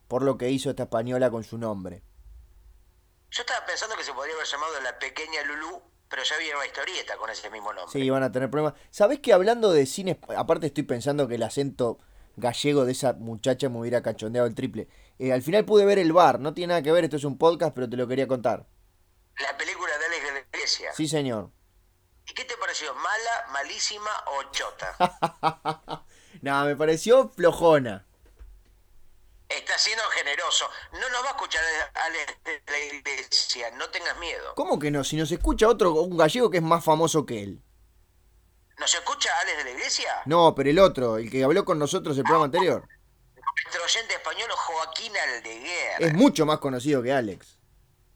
[0.09, 2.03] por lo que hizo esta española con su nombre.
[3.31, 6.67] Yo estaba pensando que se podría haber llamado La Pequeña Lulú, pero ya había una
[6.67, 7.93] historieta con ese mismo nombre.
[7.93, 8.81] Sí, van a tener problemas.
[8.91, 11.99] ¿Sabés que hablando de cine, aparte estoy pensando que el acento
[12.39, 14.89] gallego de esa muchacha me hubiera cachondeado el triple.
[15.19, 17.37] Eh, al final pude ver el bar, no tiene nada que ver, esto es un
[17.37, 18.67] podcast, pero te lo quería contar.
[19.41, 20.93] La película de Alex de la Iglesia.
[20.95, 21.51] Sí, señor.
[22.27, 22.95] ¿Y qué te pareció?
[22.95, 26.05] ¿Mala, malísima o chota?
[26.43, 28.07] Nada, me pareció flojona.
[29.49, 30.69] Está siendo generoso.
[30.93, 31.63] No nos va a escuchar
[31.95, 34.55] Alex de la Iglesia, no tengas miedo.
[34.55, 35.05] ¿Cómo que no?
[35.05, 37.63] Si nos escucha otro, un gallego que es más famoso que él.
[38.79, 40.23] ¿Nos escucha Alex de la Iglesia?
[40.27, 42.87] No, pero el otro, el que habló con nosotros el programa anterior,
[43.65, 46.03] Nuestro oyente español Joaquín Aldeguer.
[46.03, 47.58] es mucho más conocido que Alex.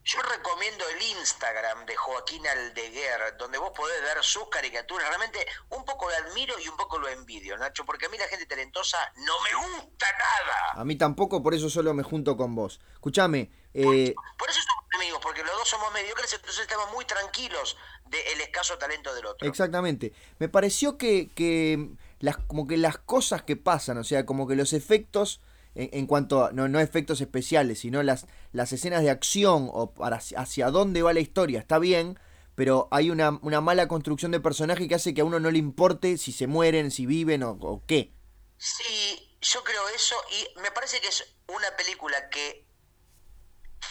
[0.05, 5.09] Yo recomiendo el Instagram de Joaquín Aldeguer, donde vos podés ver sus caricaturas.
[5.09, 8.27] Realmente un poco lo admiro y un poco lo envidio, Nacho, porque a mí la
[8.27, 10.73] gente talentosa no me gusta nada.
[10.81, 12.81] A mí tampoco, por eso solo me junto con vos.
[12.95, 17.77] Escuchame, eh, Por eso somos amigos, porque los dos somos mediocres, entonces estamos muy tranquilos
[18.07, 19.49] del escaso talento del otro.
[19.49, 20.13] exactamente.
[20.39, 24.57] Me pareció que, que las, como que las cosas que pasan, o sea, como que
[24.57, 25.41] los efectos,
[25.75, 30.21] en, cuanto a, no, no efectos especiales, sino las, las escenas de acción o para,
[30.37, 32.19] hacia dónde va la historia, está bien,
[32.55, 35.59] pero hay una, una mala construcción de personaje que hace que a uno no le
[35.59, 38.13] importe si se mueren, si viven o, o qué.
[38.59, 42.67] Sí, yo creo eso y me parece que es una película que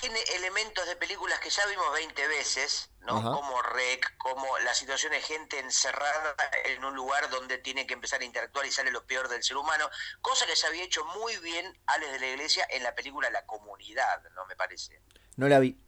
[0.02, 3.18] tiene elementos de películas que ya vimos 20 veces, ¿no?
[3.18, 3.32] Ajá.
[3.32, 6.36] Como Rec, como la situación de gente encerrada
[6.66, 9.58] en un lugar donde tiene que empezar a interactuar y sale lo peor del ser
[9.58, 9.90] humano,
[10.22, 13.46] cosa que se había hecho muy bien Alex de la Iglesia en la película La
[13.46, 14.46] Comunidad, ¿no?
[14.48, 15.02] Me parece.
[15.38, 15.80] No la vi.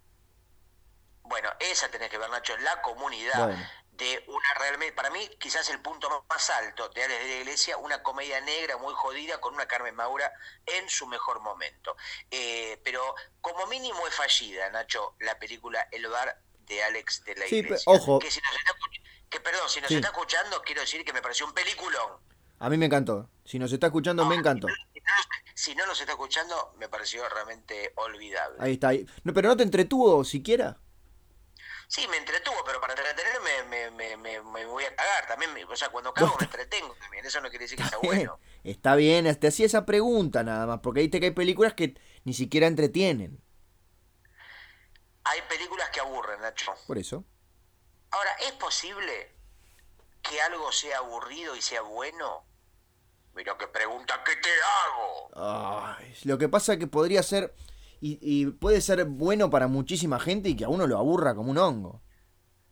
[1.24, 3.48] Bueno, esa tenés que ver, Nacho, La Comunidad.
[3.48, 3.68] Bueno.
[3.98, 7.78] De una realmente, para mí, quizás el punto más alto de Alex de la Iglesia,
[7.78, 10.32] una comedia negra muy jodida con una Carmen Maura
[10.66, 11.96] en su mejor momento.
[12.32, 17.46] Eh, pero como mínimo es fallida, Nacho, la película El Bar de Alex de la
[17.46, 17.84] Sí, Iglesia.
[17.92, 18.18] ojo.
[18.18, 18.74] Que si nos está,
[19.30, 19.96] que, perdón, si nos Sí.
[19.96, 22.18] está escuchando, quiero decir que me pareció un peliculón.
[22.60, 23.30] A mí me encantó.
[23.46, 24.68] Si nos está escuchando, me encantó.
[24.70, 25.14] Si no,
[25.54, 28.58] si no nos está escuchando, me pareció realmente olvidable.
[28.60, 28.88] Ahí está.
[28.90, 29.06] ahí.
[29.24, 30.78] No, pero no te entretuvo siquiera.
[31.94, 35.28] Sí, me entretuvo, pero para entretenerme me, me, me, me voy a cagar.
[35.28, 37.24] También, me- o sea, cuando cago me entretengo también.
[37.24, 38.40] Eso no quiere decir que sea bueno.
[38.64, 42.34] Está bien, te hacía esa pregunta nada más, porque viste que hay películas que ni
[42.34, 43.40] siquiera entretienen.
[45.26, 46.74] Hay películas que aburren, Nacho.
[46.88, 47.24] Por eso.
[48.10, 49.32] Ahora, ¿es posible
[50.24, 52.44] que algo sea aburrido y sea bueno?
[53.36, 55.96] Mira qué pregunta que te hago.
[55.96, 57.54] Ay, lo que pasa que podría ser.
[58.06, 61.52] Y, y puede ser bueno para muchísima gente y que a uno lo aburra como
[61.52, 62.02] un hongo.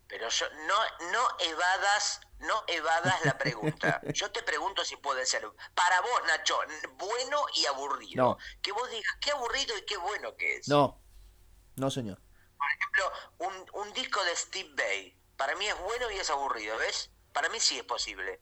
[0.05, 4.01] Pero yo, no, no evadas, no evadas la pregunta.
[4.13, 6.57] Yo te pregunto si puede ser para vos, Nacho,
[6.97, 8.21] bueno y aburrido.
[8.21, 8.37] No.
[8.61, 10.67] Que vos digas qué aburrido y qué bueno que es.
[10.67, 11.01] No.
[11.77, 12.19] No, señor.
[12.57, 15.17] Por ejemplo, un, un disco de Steve Bay.
[15.37, 17.09] Para mí es bueno y es aburrido, ¿ves?
[17.31, 18.41] Para mí sí es posible.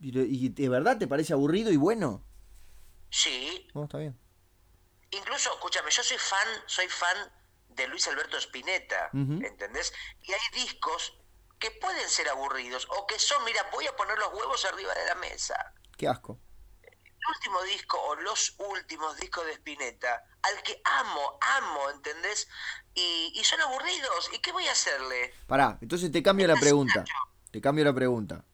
[0.00, 2.24] ¿Y, y de verdad te parece aburrido y bueno?
[3.08, 3.68] Sí.
[3.72, 4.18] No, está bien.
[5.16, 7.32] Incluso, escúchame, yo soy fan, soy fan
[7.68, 9.44] de Luis Alberto Spinetta, Ujú.
[9.44, 9.92] ¿entendés?
[10.22, 11.18] Y hay discos
[11.58, 15.06] que pueden ser aburridos o que son, mira, voy a poner los huevos arriba de
[15.06, 15.72] la mesa.
[15.96, 16.38] Qué asco.
[16.82, 22.48] El último disco o los últimos discos de Spinetta, al que amo, amo, ¿entendés?
[22.94, 24.30] Y, y son aburridos.
[24.32, 25.34] ¿Y qué voy a hacerle?
[25.46, 27.04] Pará, entonces te cambio la pregunta.
[27.50, 28.44] Te cambio la pregunta.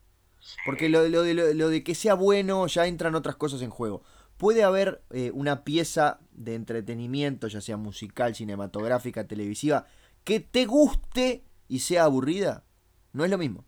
[0.64, 3.70] Porque lo, lo de, lo, lo de que sea bueno ya entran otras cosas en
[3.70, 4.05] juego.
[4.42, 9.87] ¿Puede haber eh, una pieza de entretenimiento, ya sea musical, cinematográfica, televisiva,
[10.24, 12.64] que te guste y sea aburrida?
[13.12, 13.64] No es lo mismo.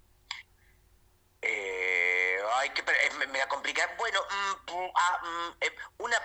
[1.42, 3.82] Eh, ay, que, me, me la complica.
[3.96, 6.16] Bueno, mm, ah, mm, eh, una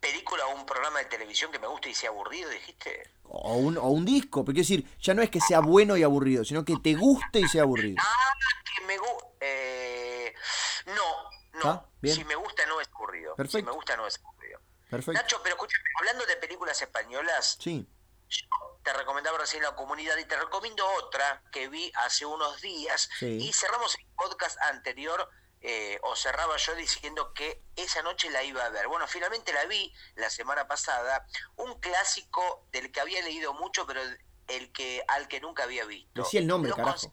[0.00, 3.00] película o un programa de televisión que me guste y sea aburrido, dijiste.
[3.22, 6.02] O un, o un disco, pero quiero decir, ya no es que sea bueno y
[6.02, 7.98] aburrido, sino que te guste y sea aburrido.
[8.00, 8.32] Ah,
[8.76, 9.28] que me gusta.
[9.40, 10.34] Eh,
[10.86, 11.70] no, no.
[11.70, 11.85] ¿Ah?
[12.00, 12.16] Bien.
[12.16, 13.32] Si me gusta, no es aburrido.
[13.32, 13.70] Si Perfecto.
[13.70, 14.60] me gusta, no es aburrido.
[14.90, 15.20] Perfecto.
[15.20, 17.88] Nacho, pero escúchame, hablando de películas españolas, Sí.
[18.28, 18.46] yo
[18.82, 23.38] te recomendaba recién la comunidad y te recomiendo otra que vi hace unos días Sí.
[23.40, 25.28] y cerramos el podcast anterior
[25.62, 28.86] eh, o cerraba yo diciendo que esa noche la iba a ver.
[28.86, 34.00] Bueno, finalmente la vi la semana pasada, un clásico del que había leído mucho, pero
[34.46, 36.22] el que al que nunca había visto.
[36.22, 37.12] Decía el nombre, Lo carajo.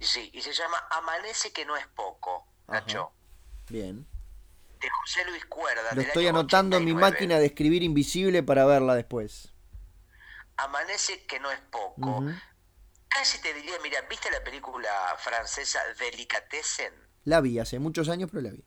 [0.00, 2.84] Sí, y se llama Amanece que no es poco, Ajá.
[3.68, 4.06] Bien.
[4.80, 5.82] de José Luis Cuerda.
[5.90, 7.10] Lo del estoy año anotando en mi 89.
[7.10, 9.52] máquina de escribir invisible para verla después.
[10.56, 12.24] Amanece que no es poco.
[13.08, 16.92] Casi te diría, mira, ¿viste la película francesa Delicatessen?
[17.24, 18.64] La vi hace muchos años, pero la vi.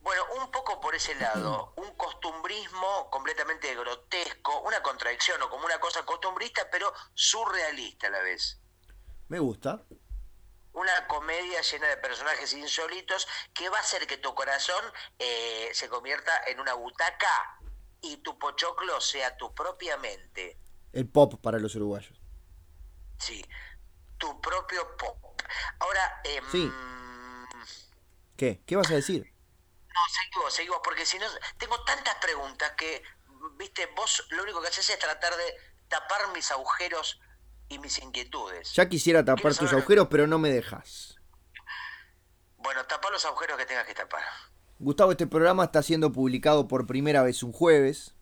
[0.00, 5.78] Bueno, un poco por ese lado, un costumbrismo completamente grotesco, una contradicción o como una
[5.78, 8.60] cosa costumbrista, pero surrealista a la vez.
[9.28, 9.82] Me gusta.
[10.74, 14.84] Una comedia llena de personajes insólitos que va a hacer que tu corazón
[15.18, 17.58] eh, se convierta en una butaca
[18.00, 20.58] y tu pochoclo sea tu propia mente.
[20.92, 22.20] El pop para los uruguayos.
[23.18, 23.44] Sí,
[24.18, 25.40] tu propio pop.
[25.78, 26.72] Ahora, em, Sí.
[28.36, 28.62] ¿Qué?
[28.66, 29.32] ¿Qué vas a decir?
[29.88, 33.02] No, seguimos, seguimos, porque si no, tengo tantas preguntas que,
[33.52, 35.56] viste, vos lo único que haces es tratar de
[35.88, 37.20] tapar mis agujeros
[37.68, 38.72] y mis inquietudes.
[38.74, 41.16] Ya quisiera tapar tus agujeros, pero no me dejas.
[42.58, 44.22] Bueno, tapa los agujeros que tengas que tapar.
[44.78, 48.14] Gustavo, este programa está siendo publicado por primera vez un jueves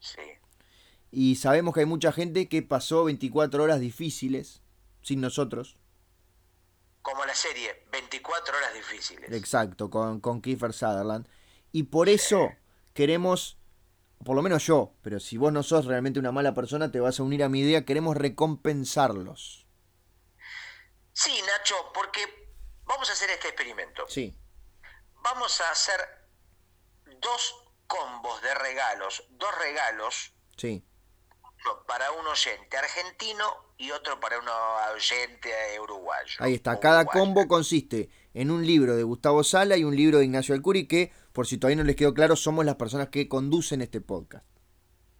[0.00, 0.20] Sí.
[1.10, 4.62] y sabemos que hay mucha gente que pasó 24 horas difíciles
[5.02, 5.76] sin nosotros.
[7.02, 9.30] Como la serie, 24 horas difíciles.
[9.32, 11.26] Exacto, con, con Kiefer Sutherland.
[11.72, 12.50] Y por eso
[12.94, 13.58] queremos,
[14.24, 17.18] por lo menos yo, pero si vos no sos realmente una mala persona, te vas
[17.18, 19.66] a unir a mi idea, queremos recompensarlos.
[21.12, 22.20] Sí, Nacho, porque
[22.84, 24.04] vamos a hacer este experimento.
[24.08, 24.34] Sí.
[25.22, 26.00] Vamos a hacer
[27.20, 27.54] dos
[27.86, 30.84] combos de regalos, dos regalos, Sí.
[31.64, 33.44] uno para un oyente argentino
[33.76, 34.46] y otro para un
[34.94, 36.36] oyente uruguayo.
[36.38, 36.80] Ahí está.
[36.80, 37.20] Cada Uruguayo.
[37.24, 41.12] combo consiste en un libro de Gustavo Sala y un libro de Ignacio Alcuri, que,
[41.32, 44.44] por si todavía no les quedó claro, somos las personas que conducen este podcast.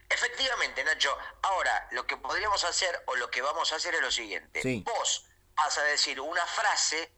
[0.09, 1.17] Efectivamente, Nacho.
[1.43, 4.61] Ahora, lo que podríamos hacer o lo que vamos a hacer es lo siguiente.
[4.63, 4.85] Sí.
[4.87, 7.13] Vos vas a decir una frase,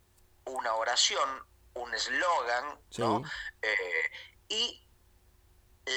[0.45, 1.29] una oración,
[1.75, 3.23] un eslogan, ¿no?
[3.63, 4.11] Eh,
[4.49, 4.87] y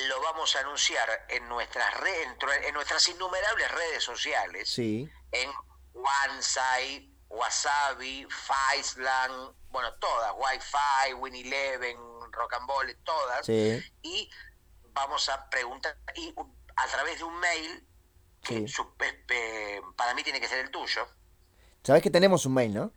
[0.10, 2.24] lo vamos a anunciar en nuestras re-
[2.68, 5.10] en, nuestras innumerables redes sociales, Sí.
[5.32, 5.52] en
[5.94, 13.82] OneSide, Wasabi, Faisland, bueno, todas, Wi-Fi, Win11, Rock and Ball, todas Sí.
[14.02, 14.30] y
[14.94, 16.34] vamos a preguntar y
[16.76, 17.88] a través de un mail
[18.42, 18.68] que Sí.
[18.68, 18.88] su-
[19.30, 21.08] eh, para mí tiene que ser el tuyo
[21.84, 22.92] Sabés que tenemos un mail, ¿no?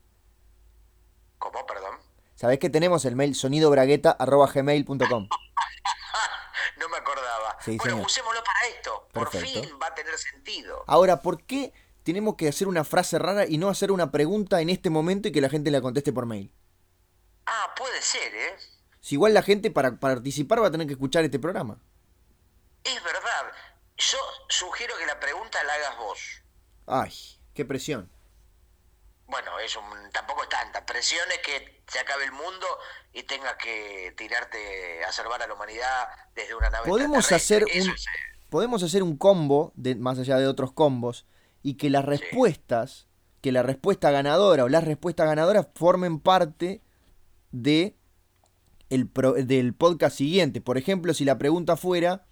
[1.38, 1.64] ¿cómo?
[1.66, 1.99] perdón
[2.35, 5.29] Sabés que tenemos el mail sonidobragueta.gmail.com.
[6.79, 8.07] no me acordaba Sí, bueno señor.
[8.07, 12.66] usémoslo para esto por fin va a tener sentido Ahora, ¿por qué tenemos que hacer
[12.66, 15.71] una frase rara y no hacer una pregunta en este momento y que la gente
[15.71, 16.51] la conteste por mail?
[17.47, 18.57] ah puede ser ¿eh?
[19.01, 21.79] Si igual la gente para participar va a tener que escuchar este programa.
[22.85, 23.53] es verdad.
[23.97, 26.43] Yo sugiero que la pregunta la hagas vos.
[26.87, 27.13] Ay,
[27.55, 28.11] qué presión.
[29.27, 30.85] bueno es un, tampoco es tanta.
[30.87, 32.67] Presión es que se acabe el mundo
[33.13, 37.71] y tengas que tirarte a salvar a la humanidad desde una nave Podemos hacer un,
[37.71, 37.93] es, eh,
[38.49, 41.27] podemos hacer un combo, de, más allá de otros combos,
[41.63, 43.07] y que las respuestas,
[43.41, 46.83] que la respuesta ganadora o las respuestas ganadoras formen parte
[47.53, 47.97] de
[48.91, 50.61] el pro- del podcast siguiente.
[50.61, 52.26] Por ejemplo, si la pregunta fuera,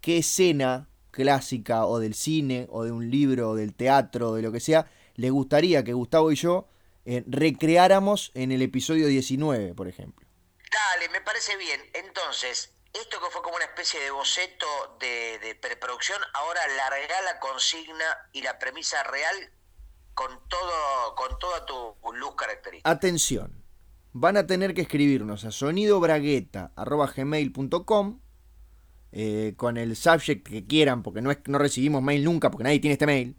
[0.00, 4.42] ¿qué escena clásica o del cine o de un libro o del teatro o de
[4.42, 6.66] lo que sea le gustaría que Gustavo y yo
[7.04, 10.26] eh, recreáramos en el episodio 19, por ejemplo?
[10.72, 11.80] Dale, me parece bien.
[11.92, 14.66] Entonces, esto que fue como una especie de boceto
[14.98, 19.36] de, de preproducción, ahora larga la consigna y la premisa real
[20.14, 22.90] con todo, con toda tu luz característica.
[22.90, 23.63] Atención,
[24.14, 28.20] van a tener que escribirnos a sonidobragueta.gmail.com
[29.12, 32.80] eh, con el subject que quieran, porque no, es, no recibimos mail nunca, porque nadie
[32.80, 33.36] tiene este mail.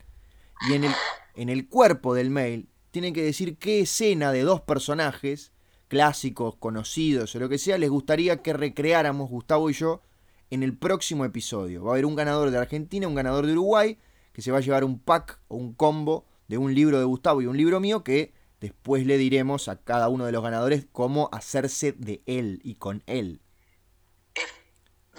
[0.70, 0.92] Y en el,
[1.36, 5.52] en el cuerpo del mail tienen que decir qué escena de dos personajes
[5.88, 10.02] clásicos, conocidos o lo que sea, les gustaría que recreáramos, Gustavo y yo,
[10.50, 11.84] en el próximo episodio.
[11.84, 13.98] Va a haber un ganador de Argentina, un ganador de Uruguay,
[14.34, 17.42] que se va a llevar un pack o un combo de un libro de Gustavo
[17.42, 18.34] y un libro mío que
[18.66, 23.04] después le diremos a cada uno de los ganadores cómo hacerse de él y con
[23.06, 23.42] él.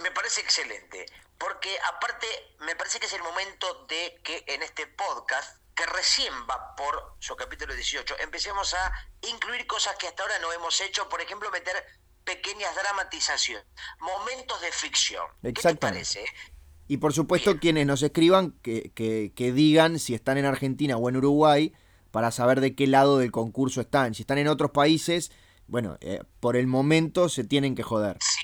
[0.02, 1.06] me parece excelente,
[1.38, 2.26] porque aparte
[2.60, 7.16] me parece que es el momento de que en este podcast que recién va por
[7.20, 8.92] su capítulo 18, empecemos a
[9.30, 11.76] incluir cosas que hasta ahora no hemos hecho, por ejemplo, meter
[12.24, 13.64] pequeñas dramatizaciones,
[14.00, 15.26] momentos de ficción.
[15.42, 16.24] ¿Qué te parece?
[16.88, 21.16] Y por supuesto quienes nos escriban que, que, digan si están en Argentina o en
[21.16, 21.72] Uruguay
[22.16, 24.14] para saber de qué lado del concurso están.
[24.14, 25.30] Si están en otros países,
[25.66, 28.16] bueno, eh, por el momento se tienen que joder.
[28.22, 28.40] Sí.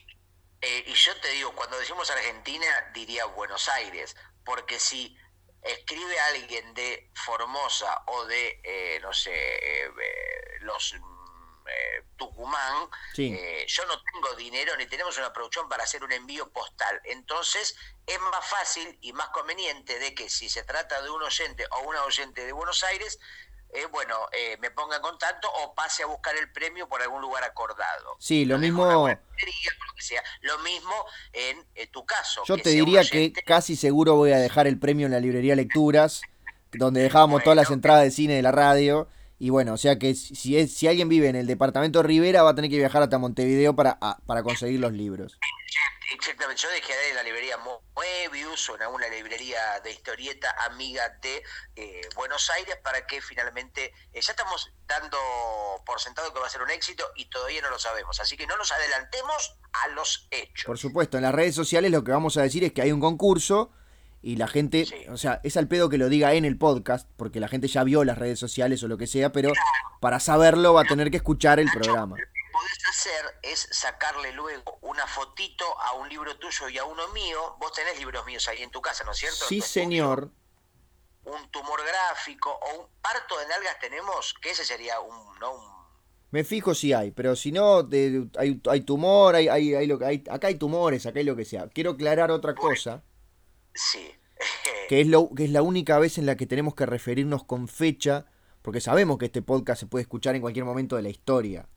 [0.61, 4.15] Eh, y yo te digo, cuando decimos Argentina, diría Buenos Aires,
[4.45, 5.17] porque si
[5.63, 10.95] escribe alguien de Formosa o de, eh, no sé, eh, eh, los
[12.19, 17.01] Tucumán, yo no tengo dinero ni tenemos una producción para hacer un envío postal.
[17.05, 17.75] Entonces
[18.07, 21.89] es más fácil y más conveniente de que si se trata de un oyente o
[21.89, 23.19] una oyente de Buenos Aires,
[23.75, 27.23] eh, bueno, eh, me ponga en contacto o pase a buscar el premio por algún
[27.23, 28.17] lugar acordado.
[28.19, 28.85] Sí, lo mismo...
[28.85, 30.95] Lo, mismo
[31.33, 32.43] en, tu caso.
[32.47, 36.21] Yo te diría que casi seguro voy a dejar el premio en la librería Lecturas,
[36.73, 39.09] donde dejábamos todas las entradas de cine de la radio.
[39.39, 42.51] Y bueno, o sea que si, es, si alguien vive en el departamento Rivera va
[42.51, 45.39] a tener que viajar hasta Montevideo para, para conseguir los libros.
[46.13, 51.43] Exactamente, yo dejé de la librería Moebius o en alguna librería de historieta amiga de
[51.77, 55.17] eh, Buenos Aires para que finalmente eh, ya estamos dando
[55.87, 58.47] por sentado que va a ser un éxito y todavía no lo sabemos, así que
[58.47, 60.67] no nos adelantemos a los hechos.
[60.67, 63.01] Por supuesto, en las redes sociales lo que vamos a decir es que hay un
[63.01, 63.73] concurso
[64.21, 67.41] y la gente, o sea, es al pedo que lo diga en el podcast, porque
[67.41, 69.53] la gente ya vio las redes sociales o lo que sea, pero
[70.01, 72.17] para saberlo va a tener que escuchar el programa
[72.53, 77.57] podés hacer es sacarle luego una fotito a un libro tuyo y a uno mío.
[77.59, 79.47] Vos tenés libros míos ahí en tu casa, ¿no es cierto?
[79.49, 80.31] Sí, señor.
[81.25, 85.73] Un tumor gráfico o un parto de nalgas tenemos, que ese sería un, ¿no?
[86.31, 87.89] Me fijo si hay, pero si no,
[88.39, 91.45] hay, hay, tumor, hay, hay, hay, lo, hay, acá hay tumores, acá hay lo que
[91.45, 91.69] sea.
[91.69, 93.05] Quiero aclarar otra cosa.
[93.75, 94.15] Sí.
[94.89, 97.69] que, es lo, que es la única vez en la que tenemos que referirnos con
[97.69, 98.27] fecha,
[98.63, 101.69] porque sabemos que este podcast se puede escuchar en cualquier momento de la historia.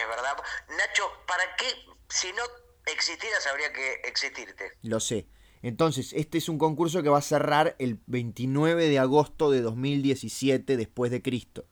[0.00, 0.36] Es verdad.
[0.68, 1.66] Nacho, ¿para qué?
[2.08, 2.42] Si no
[2.86, 4.72] existieras, habría que existirte.
[4.82, 5.26] Lo sé.
[5.62, 10.76] Entonces, este es un concurso que va a cerrar el 29 de agosto de 2017
[10.76, 11.66] después de Cristo.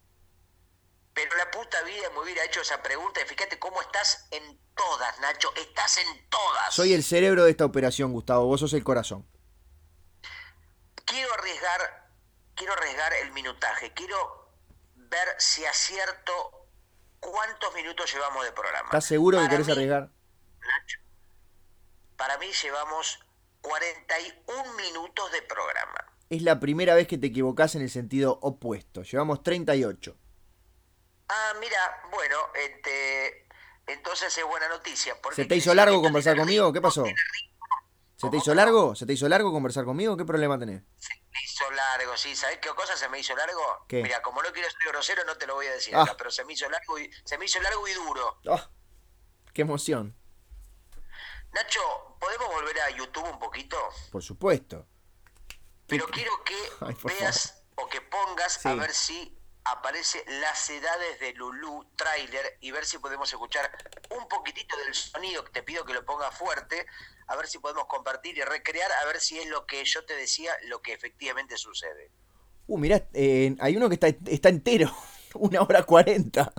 [1.13, 5.21] Pero la puta vida me hubiera hecho esa pregunta y fíjate cómo estás en todas,
[5.21, 5.53] Nacho.
[5.57, 6.73] Estás en todas.
[6.73, 8.47] Soy el cerebro de esta operación, Gustavo.
[8.47, 9.27] Vos sos el corazón.
[11.05, 12.11] Quiero arriesgar,
[12.55, 13.93] quiero arriesgar el minutaje.
[13.93, 14.53] Quiero
[14.95, 16.60] ver si acierto
[17.21, 18.87] ¿Cuántos minutos llevamos de programa?
[18.87, 20.11] ¿Estás seguro que querés arriesgar?
[22.17, 23.19] para mí llevamos
[23.63, 26.05] 41 minutos de programa.
[26.29, 29.03] Es la primera vez que te equivocás en el sentido opuesto.
[29.03, 30.17] Llevamos 38.
[31.31, 31.79] Ah, mira,
[32.11, 33.47] bueno, este,
[33.87, 35.17] entonces es buena noticia.
[35.33, 36.73] ¿Se te hizo largo conversar conmigo?
[36.75, 37.05] ¿Qué pasó?
[38.21, 38.95] ¿Se te hizo largo?
[38.95, 40.15] ¿Se te hizo largo conversar conmigo?
[40.15, 40.83] ¿Qué problema tenés?
[40.99, 42.37] Se me hizo largo, sí.
[42.37, 43.87] ¿Sabés qué cosa se me hizo largo?
[43.91, 46.15] Mira, como no quiero ser grosero, no te lo voy a decir ah.
[46.19, 48.41] pero se me hizo largo y, se me hizo largo y duro.
[48.47, 48.61] Oh,
[49.55, 50.15] ¡Qué emoción!
[51.53, 51.81] Nacho,
[52.21, 53.79] ¿podemos volver a YouTube un poquito?
[54.13, 54.87] Por supuesto.
[55.87, 56.57] Pero quiero que
[57.09, 59.40] veas o que pongas a ver si
[59.71, 63.71] aparece Las Edades de Lulu trailer y ver si podemos escuchar
[64.11, 66.87] un poquitito del sonido, te pido que lo ponga fuerte,
[67.27, 70.17] a ver si podemos compartir y recrear, a ver si es lo que yo te
[70.17, 72.11] decía, lo que efectivamente sucede.
[72.67, 74.95] Uh, mirá, eh, hay uno que está, está entero,
[75.35, 76.53] una hora cuarenta.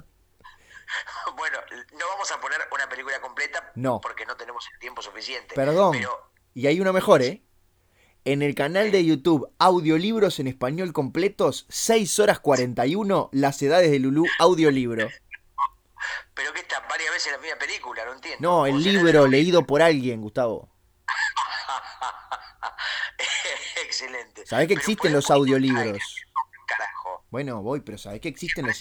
[1.37, 1.57] bueno,
[1.93, 3.99] no vamos a poner una película completa no.
[4.01, 5.55] porque no tenemos el tiempo suficiente.
[5.55, 5.97] Perdón.
[6.53, 7.41] Y hay uno mejor, ¿eh?
[8.23, 13.97] En el canal de YouTube Audiolibros en Español Completos, 6 horas 41, Las Edades de
[13.97, 15.09] Lulú, audiolibro.
[16.35, 18.37] Pero que está varias veces la misma película, no entiendo.
[18.39, 20.69] No, el libro leído por alguien, Gustavo.
[23.83, 24.45] Excelente.
[24.45, 26.17] ¿Sabés que existen los audiolibros?
[26.67, 27.25] Carajo.
[27.31, 28.79] Bueno, voy, pero ¿sabés que existen los...?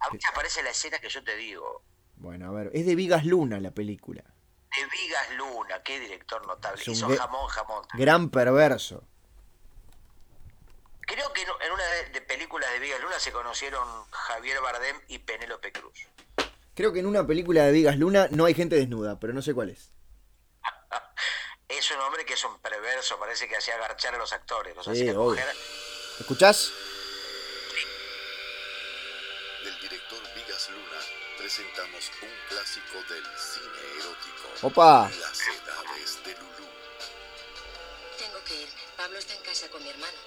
[0.00, 1.84] A veces aparece la escena que yo te digo.
[2.16, 4.24] Bueno, a ver, es de Vigas Luna la película
[4.76, 6.82] de Vigas Luna, qué director notable.
[6.86, 7.84] Hizo jamón, jamón.
[7.94, 9.04] Gran perverso.
[11.00, 15.72] Creo que en una de películas de Vigas Luna se conocieron Javier Bardem y Penélope
[15.72, 16.06] Cruz.
[16.74, 19.52] Creo que en una película de Vigas Luna no hay gente desnuda, pero no sé
[19.52, 19.92] cuál es.
[21.68, 24.76] es un hombre que es un perverso, parece que hacía agarchar a los actores.
[24.76, 25.08] Los sí,
[26.20, 26.70] ¿Escuchás?
[26.70, 26.89] Del director
[30.60, 31.00] Díaz Luna
[31.38, 34.66] presentamos un clásico del cine erótico.
[34.66, 35.10] Opa.
[35.20, 36.68] Las edades de Lulú.
[38.18, 38.68] Tengo que ir.
[38.94, 40.18] Pablo está en casa con mi hermano.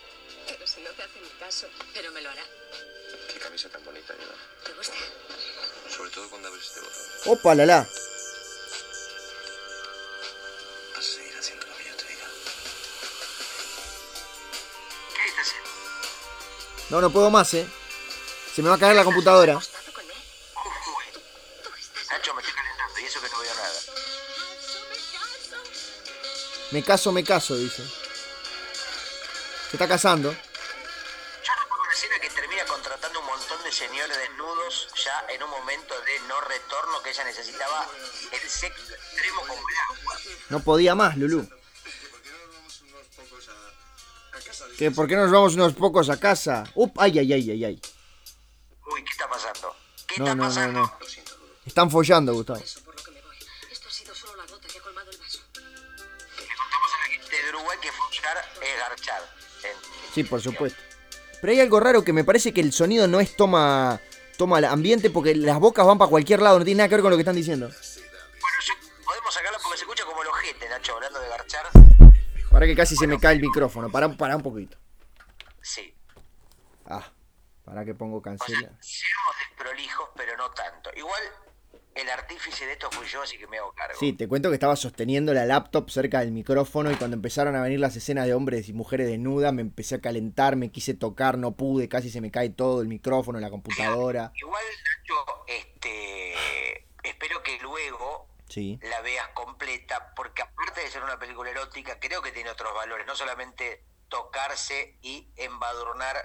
[0.48, 1.68] Pero si no te hace ni caso.
[1.94, 2.44] Pero me lo hará.
[3.32, 4.34] Qué camisa tan bonita, Eva.
[4.66, 4.96] ¿Te gusta?
[5.96, 7.38] Sobre todo cuando abres este botón.
[7.38, 7.88] Opa, la la.
[10.96, 12.26] Vas a seguir haciendo lo que yo te diga.
[15.14, 15.70] ¿Qué estás haciendo?
[16.90, 17.68] No, no puedo más, eh.
[18.56, 19.60] Se me va a caer la computadora.
[26.74, 27.84] Me caso, me caso, dice.
[29.70, 30.32] Se está casando.
[30.32, 35.52] Yo recuerdo una escena que termina contratando un montón de señores desnudos ya en un
[35.52, 37.88] momento de no retorno que ella necesitaba
[38.32, 40.18] el sexo extremo como el agua.
[40.50, 41.48] No podía más, Lulú.
[44.78, 46.64] ¿Que por qué no nos vamos unos pocos a casa?
[46.74, 47.82] Up, ay, ay, ay, ay, ay.
[48.92, 49.76] Uy, ¿qué está pasando?
[50.08, 50.80] ¿Qué No, está no, pasando?
[50.82, 50.98] no.
[51.68, 52.60] Están follando, Gustavo.
[60.14, 60.80] Sí, por supuesto.
[61.42, 64.00] Pero hay algo raro que me parece que el sonido no es toma
[64.38, 67.02] toma el ambiente porque las bocas van para cualquier lado, no tiene nada que ver
[67.02, 67.68] con lo que están diciendo.
[67.68, 71.66] Bueno, yo- podemos sacarla porque se escucha como el ojete, Nacho, hablando de garchar.
[72.52, 73.92] Para que casi se me cae el micrófono.
[73.92, 74.78] Para, para un poquito.
[75.62, 75.96] Sí.
[76.86, 77.12] Ah,
[77.66, 78.72] para que pongo O sea, cancela.
[78.82, 80.90] seamos desprolijos, pero no tanto.
[80.96, 81.22] Igual
[81.96, 84.00] el artífice de esto fui yo, así que me hago cargo.
[84.00, 87.62] Sí, te cuento que estaba sosteniendo la laptop cerca del micrófono y cuando empezaron a
[87.62, 91.38] venir las escenas de hombres y mujeres desnudas me empecé a calentar, me quise tocar,
[91.38, 94.32] no pude, casi se me cae todo el micrófono, la computadora.
[94.36, 96.34] Igual, Nacho, este,
[97.04, 98.80] espero que luego Sí.
[98.84, 103.06] la veas completa, porque aparte de ser una película erótica, creo que tiene otros valores,
[103.08, 106.16] no solamente tocarse y embadurnar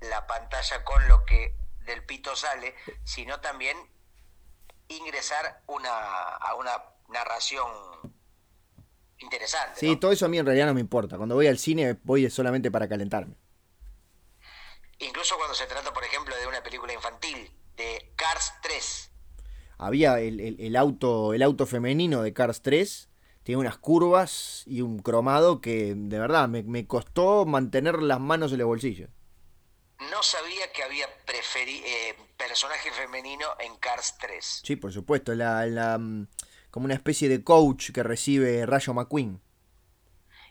[0.00, 2.74] la pantalla con lo que del pito sale,
[3.04, 3.76] sino también
[4.88, 5.90] ingresar una,
[6.36, 6.72] a una
[7.08, 7.68] narración
[9.18, 9.80] interesante.
[9.80, 9.98] Sí, ¿no?
[9.98, 11.16] todo eso a mí en realidad no me importa.
[11.16, 13.36] Cuando voy al cine voy solamente para calentarme.
[14.98, 19.10] Incluso cuando se trata, por ejemplo, de una película infantil, de Cars 3.
[19.78, 23.10] Había el, el- el auto el auto femenino de Cars 3,
[23.42, 28.52] tiene unas curvas y un cromado que de verdad me, me costó mantener las manos
[28.52, 29.10] en los bolsillos.
[30.10, 34.62] No sabía que había eh, personaje femenino en Cars 3.
[34.64, 36.28] Sí, por supuesto, la, la, mm,
[36.70, 39.40] como una especie de coach que recibe Rayo McQueen.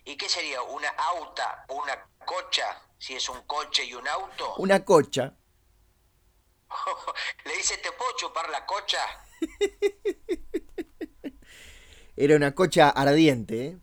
[0.06, 0.62] ¿Y qué sería?
[0.62, 1.66] ¿Una auta?
[1.70, 2.82] ¿Una cocha?
[2.98, 4.56] Si es un coche y un auto.
[4.58, 5.36] Una cocha.
[7.46, 9.00] Le dice, ¿te puedo chupar la cocha?
[12.16, 13.78] Era una cocha ardiente, ¿eh?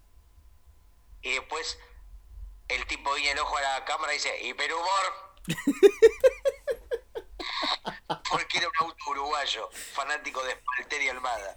[1.23, 1.79] Y después
[2.69, 5.30] el tipo guiña el ojo a la cámara y dice, hiperhumor.
[8.31, 11.57] Porque era un auto uruguayo, fanático de Spalter y Almada.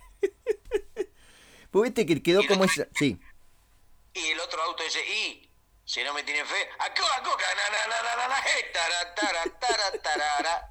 [1.72, 2.88] Pues viste que quedó Y como esa.
[2.96, 3.20] Sí.
[4.14, 5.50] Y el otro auto dice, y
[5.86, 7.44] si no me tienen fe, la coca.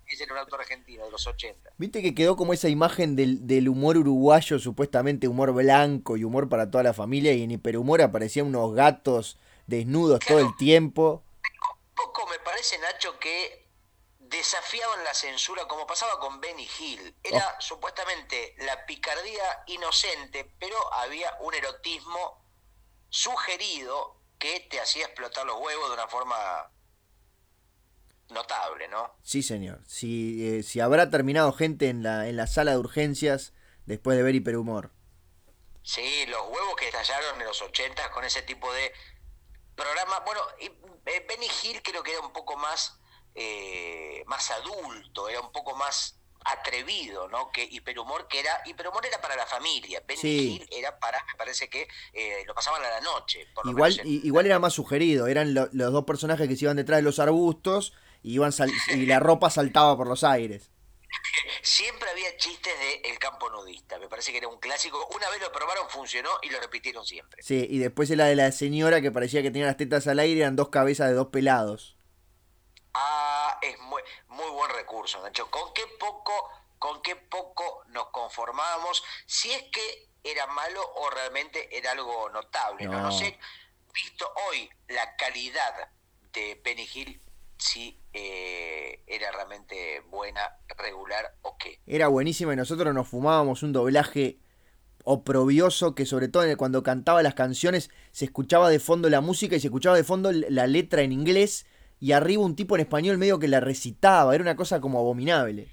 [0.06, 1.70] Ese era un auto argentino de los 80.
[1.78, 6.48] Viste que quedó como esa imagen del, del humor uruguayo, supuestamente humor blanco y humor
[6.48, 11.24] para toda la familia, y en hiperhumor aparecían unos gatos desnudos todo el tiempo.
[12.04, 13.68] Poco me parece, Nacho, que
[14.18, 17.16] desafiaban la censura como pasaba con Benny Hill.
[17.22, 22.44] Era supuestamente la picardía inocente, pero había un erotismo
[23.08, 26.72] sugerido que te hacía explotar los huevos de una forma
[28.30, 29.14] notable, ¿no?
[29.22, 29.80] Sí, señor.
[29.86, 33.52] Si, eh, si habrá terminado gente en la, en la sala de urgencias
[33.86, 34.90] después de ver hiperhumor.
[35.84, 38.92] Sí, los huevos que estallaron en los 80 con ese tipo de
[39.74, 40.20] programa.
[40.24, 42.98] Bueno, y, eh, Benny Hill creo que era un poco más,
[43.34, 47.52] eh, más adulto, era un poco más atrevido, ¿no?
[47.52, 50.56] Que Hiperhumor, que era, Hiperhumor era para la familia, Benny Sí.
[50.56, 53.46] Hill era para, me parece que eh, lo pasaban a la noche.
[53.54, 55.28] Por lo Igual, en- igual era más sugerido.
[55.28, 57.92] Eran lo- los dos personajes que se iban detrás de los arbustos
[58.24, 60.71] y, iban sal- y la ropa saltaba por los aires.
[61.62, 65.06] Siempre había chistes de El Campo Nudista, me parece que era un clásico.
[65.14, 67.42] Una vez lo probaron, funcionó y lo repitieron siempre.
[67.42, 70.40] Sí, y después era de la señora que parecía que tenía las tetas al aire,
[70.40, 71.96] eran dos cabezas de dos pelados.
[72.94, 75.50] Ah, es muy, muy buen recurso, Nacho.
[75.50, 76.32] ¿Con qué poco,
[76.78, 79.02] con qué poco nos conformábamos?
[79.26, 82.92] Si es que era malo o realmente era algo notable, ¿no?
[82.92, 83.12] No, No.
[83.12, 83.38] sé,
[83.94, 85.88] visto hoy la calidad
[86.32, 87.20] de Benny Hill,
[87.62, 91.80] si eh, era realmente buena, regular o qué.
[91.86, 94.38] Era buenísima y nosotros nos fumábamos un doblaje
[95.04, 99.60] oprobioso que sobre todo cuando cantaba las canciones se escuchaba de fondo la música y
[99.60, 101.66] se escuchaba de fondo la letra en inglés
[101.98, 105.70] y arriba un tipo en español medio que la recitaba, era una cosa como abominable.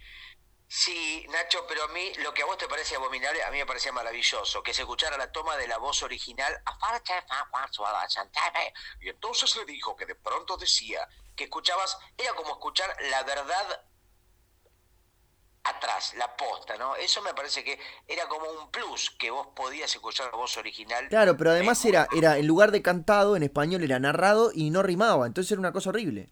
[0.71, 3.65] Sí, Nacho, pero a mí lo que a vos te parece abominable, a mí me
[3.65, 6.61] parecía maravilloso, que se escuchara la toma de la voz original.
[9.01, 11.07] Y entonces le dijo que de pronto decía
[11.39, 13.85] que escuchabas, era como escuchar la verdad
[15.63, 16.97] atrás, la posta, ¿no?
[16.97, 21.07] Eso me parece que era como un plus, que vos podías escuchar la voz original.
[21.07, 24.83] Claro, pero además era, era, en lugar de cantado, en español era narrado y no
[24.83, 25.27] rimaba.
[25.27, 26.29] Entonces era una cosa horrible.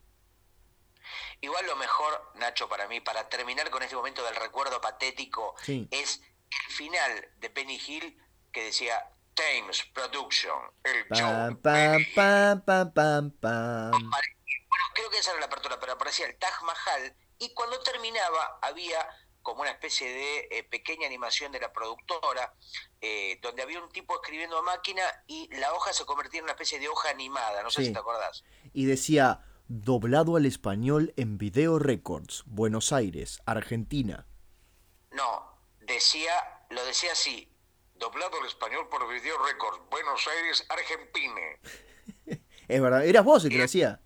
[1.40, 5.88] Igual lo mejor, Nacho, para mí, para terminar con este momento del recuerdo patético, Sí.
[5.92, 6.22] es
[6.66, 8.18] el final de Benny Hill
[8.52, 11.30] que decía Thames Production, el show.
[11.30, 12.14] Pam, de pam, Benny Hill".
[12.16, 14.12] pam, pam, pam, pam.
[14.78, 18.60] Bueno, creo que esa era la apertura, pero aparecía el Taj Mahal y cuando terminaba
[18.62, 19.08] había
[19.42, 22.54] como una especie de eh, pequeña animación de la productora,
[23.00, 26.52] eh, donde había un tipo escribiendo a máquina y la hoja se convertía en una
[26.54, 27.88] especie de hoja animada, no sé Sí.
[27.88, 28.44] si te acordás.
[28.74, 34.28] Y decía, doblado al español en Video Records, Buenos Aires, Argentina.
[35.12, 36.34] No, decía,
[36.70, 37.50] lo decía así,
[37.96, 41.42] doblado al español por Video Records, Buenos Aires, Argentina.
[42.68, 44.02] Es verdad, eras vos el que lo decía.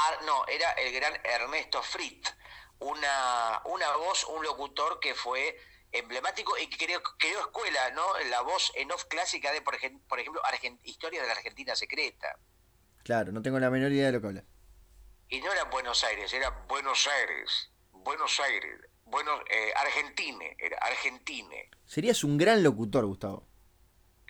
[0.00, 2.32] Ah, no, era el gran Ernesto Fritz,
[2.78, 5.58] una, una voz, un locutor que fue
[5.90, 8.06] emblemático y que creó, creó escuela, ¿no?
[8.30, 10.40] La voz en off clásica de, por, ejem- por ejemplo,
[10.84, 12.38] Historia de la Argentina Secreta.
[13.02, 14.44] Claro, no tengo la menor idea de lo que habla.
[15.30, 21.56] Y no era Buenos Aires, era Buenos Aires, Buenos Aires, Buenos, eh, Argentina, era Argentina.
[21.86, 23.48] Serías un gran locutor, Gustavo.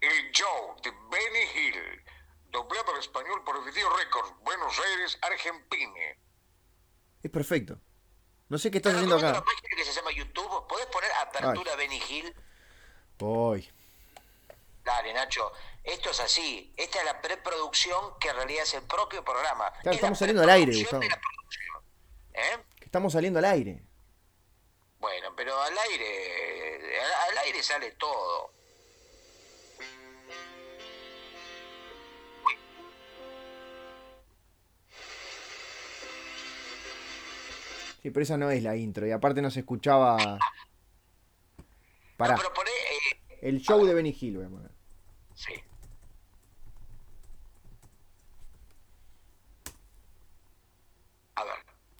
[0.01, 2.05] El show de Benny Hill,
[2.51, 6.01] doblado al español por Video Records, Buenos Aires, Argentina.
[7.23, 7.79] Es perfecto.
[8.49, 9.31] No sé qué estás haciendo acá.
[9.31, 10.67] una página que se llama YouTube.
[10.67, 12.35] ¿Podés poner apertura Benny Hill?
[13.19, 13.69] Voy.
[14.85, 15.53] Dale, Nacho.
[15.85, 16.73] Esto es así.
[16.77, 19.71] Esta es la preproducción que en realidad es el propio programa.
[19.71, 21.03] Claro, Es la estamos saliendo al aire, Gustavo.
[22.33, 22.59] ¿Eh?
[22.81, 23.83] Estamos saliendo al aire.
[24.99, 28.53] Bueno, pero al aire, al aire sale todo.
[38.09, 39.07] Sí, pero esa no es la intro.
[39.07, 40.39] Y aparte no se escuchaba.
[42.17, 42.37] Pará.
[42.37, 44.71] No, pero poné, eh, El show de Benny Hill, voy a poner.
[45.35, 45.53] sí.
[51.35, 51.55] A ver,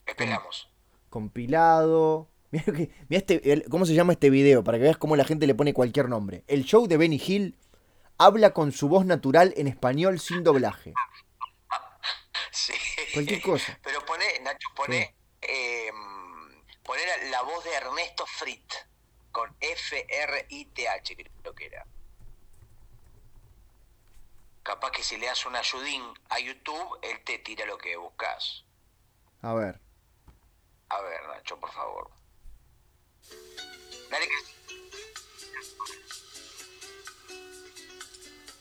[0.05, 0.69] esperamos.
[1.09, 2.29] Compilado.
[2.51, 2.65] Mira,
[3.09, 5.73] este, el- cómo se llama este video, para que veas cómo la gente le pone
[5.73, 6.43] cualquier nombre.
[6.47, 7.55] El show de Benny Hill
[8.17, 10.93] habla con su voz natural en español sin doblaje.
[12.51, 12.73] Sí.
[13.13, 13.79] Cualquier cosa.
[13.83, 15.15] Pero pone, Nacho, pone,
[15.49, 15.91] eh,
[16.83, 18.85] pone la, voz de Ernesto Fritz
[19.31, 21.85] con F-R-I-T-H, creo que era.
[24.63, 28.65] Capaz que si le das un ayudín a YouTube, él te tira lo que buscas.
[29.41, 29.79] A ver.
[30.89, 32.11] A ver, Nacho, por favor.
[34.09, 34.35] Dale que...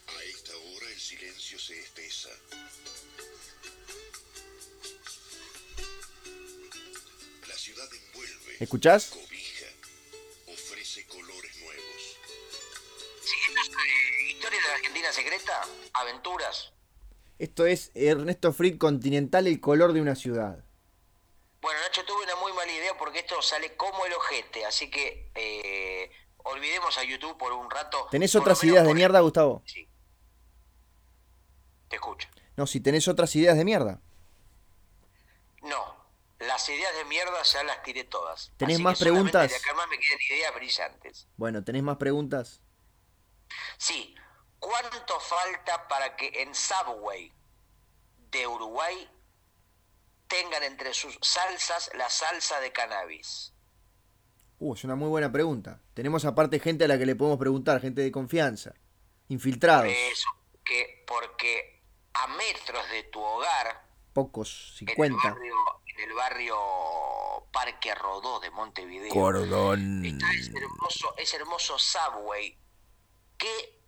[0.07, 2.31] A esta hora el silencio se espesa.
[7.69, 9.11] Ciudad envuelve, ¿Escuchás?
[9.11, 9.67] cobija,
[10.47, 12.17] ofrece colores nuevos.
[13.23, 15.63] Sí, esto es, eh, Historia de la Argentina secreta,
[15.93, 16.73] aventuras.
[17.39, 20.65] Esto es Ernesto Fried Continental, el color de una ciudad.
[21.61, 25.31] Bueno, Nacho, tuve una muy mala idea porque esto sale como el ojete, así que
[25.35, 28.09] eh, olvidemos a YouTube por un rato.
[28.11, 29.63] ¿Tenés Por otras ideas de mierda, Gustavo?
[29.67, 29.89] Sí.
[31.89, 32.29] Te escucho.
[32.57, 34.01] No, si tenés otras ideas de mierda.
[35.63, 35.98] No,
[36.41, 38.53] las ideas de mierda ya las tiré todas.
[38.57, 39.51] ¿Tenés Así más que preguntas?
[39.51, 41.29] De acá más me quedan ideas brillantes.
[41.37, 42.61] Bueno, ¿tenés más preguntas?
[43.77, 44.15] Sí,
[44.59, 47.33] ¿cuánto falta para que en Subway
[48.31, 49.09] de Uruguay
[50.29, 53.53] tengan entre sus salsas la salsa de cannabis?
[54.61, 55.81] Uh, es una muy buena pregunta.
[55.95, 58.75] Tenemos aparte gente a la que le podemos preguntar, gente de confianza.
[59.29, 59.93] Infiltrados.
[59.93, 60.29] Eso,
[60.65, 61.83] que, porque
[62.15, 65.31] a metros de tu hogar, Pocos, en el 50.
[65.31, 65.55] barrio,
[65.99, 66.57] en el barrio
[67.53, 70.05] Parque Rodó de Montevideo, Cordón.
[70.05, 72.57] está ese hermoso, ese hermoso Subway
[73.37, 73.81] que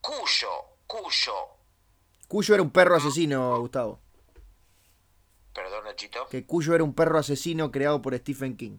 [0.00, 0.48] cuyo,
[0.86, 1.34] cuyo,
[2.28, 4.00] Cuyo era un perro asesino, Gustavo.
[5.54, 8.78] perdón Nachito, Que Cuyo era un perro asesino creado por Stephen King.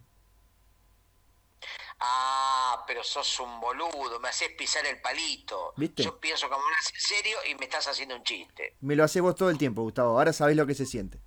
[1.99, 6.03] ah, pero sos un boludo, me haces pisar el palito, ¿Viste?
[6.03, 8.75] yo pienso me hablas en serio y me estás haciendo un chiste.
[8.81, 10.17] Me lo haces vos todo el tiempo, Gustavo.
[10.17, 11.19] Ahora sabés lo que se siente.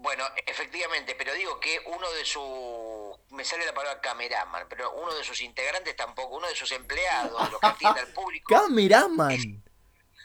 [0.00, 5.14] Bueno, efectivamente, pero digo que uno de sus, me sale la palabra cameraman, pero uno
[5.14, 8.54] de sus integrantes tampoco, uno de sus empleados, de los que atiende al público.
[8.54, 9.62] ¡Cameraman!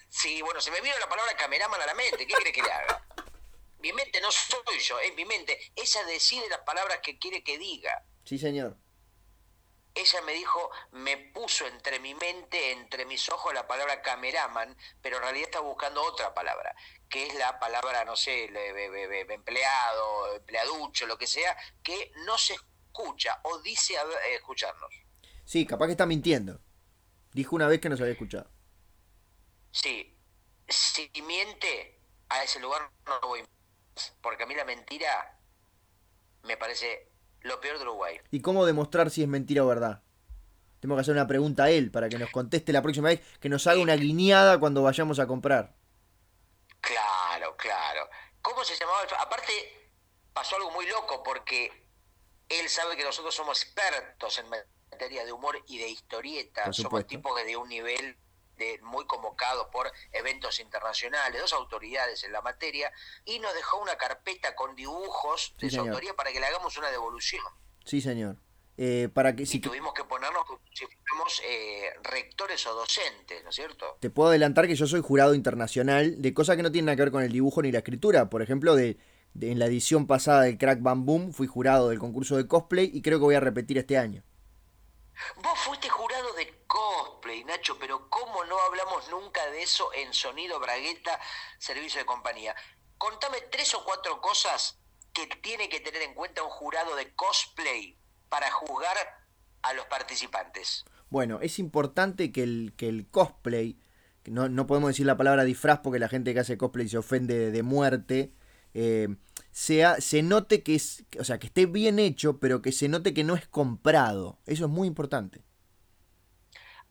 [0.08, 2.72] Sí, bueno, se me vino la palabra cameraman a la mente, ¿qué quiere que le
[2.72, 3.06] haga?
[3.80, 7.58] Mi mente no soy yo, es mi mente, ella decide las palabras que quiere que
[7.58, 8.02] diga.
[8.24, 8.78] Sí, señor.
[9.98, 15.16] Ella me dijo, me puso entre mi mente, entre mis ojos la palabra cameraman, pero
[15.18, 16.76] en realidad está buscando otra palabra,
[17.10, 18.50] que es la palabra, no sé,
[19.30, 23.96] empleado, empleaducho, lo que sea, que no se escucha o dice
[24.34, 24.94] escucharnos.
[25.46, 26.60] Sí, capaz que está mintiendo.
[27.32, 28.50] Dijo una vez que nos había escuchado.
[29.72, 30.18] Sí,
[30.68, 35.40] si miente, a ese lugar no voy más, porque a mí la mentira
[36.44, 37.15] me parece
[37.46, 38.20] lo peor de Uruguay.
[38.32, 40.02] ¿Y cómo demostrar si es mentira o verdad?
[40.80, 43.50] Tengo que hacer una pregunta a él para que nos conteste la próxima vez, que
[43.50, 45.74] nos haga una guiñada cuando vayamos a comprar.
[46.82, 48.10] Claro, claro.
[48.42, 49.02] ¿Cómo se llamaba?
[49.04, 49.52] el- Aparte,
[50.34, 51.88] pasó algo muy loco porque
[52.50, 54.48] él sabe que nosotros somos expertos en
[54.92, 56.66] materia de humor y de historieta.
[56.66, 58.18] Por Somos tipos de un nivel
[58.58, 62.92] de, muy convocados por eventos internacionales, dos autoridades en la materia,
[63.26, 65.90] y nos dejó una carpeta con dibujos de Sí, su señor.
[65.90, 67.44] autoría para que le hagamos una devolución.
[67.84, 68.38] Sí, señor.
[68.78, 70.44] Eh, para que Y si tuvimos que ponernos
[70.74, 73.98] si fuéramos eh, rectores o docentes, ¿no es cierto?
[74.02, 77.04] te puedo adelantar que yo soy jurado internacional de cosas que no tienen nada que
[77.04, 78.30] ver con el dibujo ni la escritura.
[78.30, 78.98] Por ejemplo, de,
[79.34, 82.92] de- en la edición pasada del Crack Bam Boom fui jurado del concurso de cosplay
[82.94, 84.24] y creo que voy a repetir este año.
[85.38, 85.88] Vos fuiste
[87.36, 91.20] cosplay, Nacho, pero ¿cómo no hablamos nunca de eso en Sonido Bragueta,
[91.58, 92.56] Servicio de Compañía?
[92.98, 94.80] Contame tres o cuatro cosas
[95.14, 97.98] que tiene que tener en cuenta un jurado de cosplay
[98.30, 98.98] para juzgar
[99.62, 100.86] a los participantes.
[101.10, 103.80] Bueno, es importante que el, que el cosplay,
[104.26, 107.52] no, no podemos decir la palabra disfraz porque la gente que hace cosplay se ofende
[107.52, 108.34] de muerte,
[108.74, 109.08] eh,
[109.52, 113.14] sea, se note que es, o sea, que esté bien hecho, pero que se note
[113.14, 114.40] que no es comprado.
[114.46, 115.45] Eso es muy importante.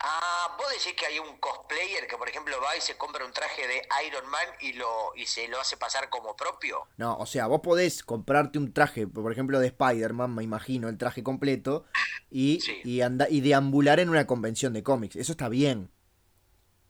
[0.06, 3.32] Ah, vos decís que hay un cosplayer que, por ejemplo, va y se compra un
[3.32, 6.86] traje de Iron Man y, lo, y se lo hace pasar como propio.
[6.98, 10.98] No, o sea, vos podés comprarte un traje, por ejemplo, de Spider-Man, me imagino, el
[10.98, 11.86] traje completo,
[12.30, 12.82] y, Sí.
[12.84, 15.16] y, anda, y deambular en una convención de cómics.
[15.16, 15.90] Eso está bien,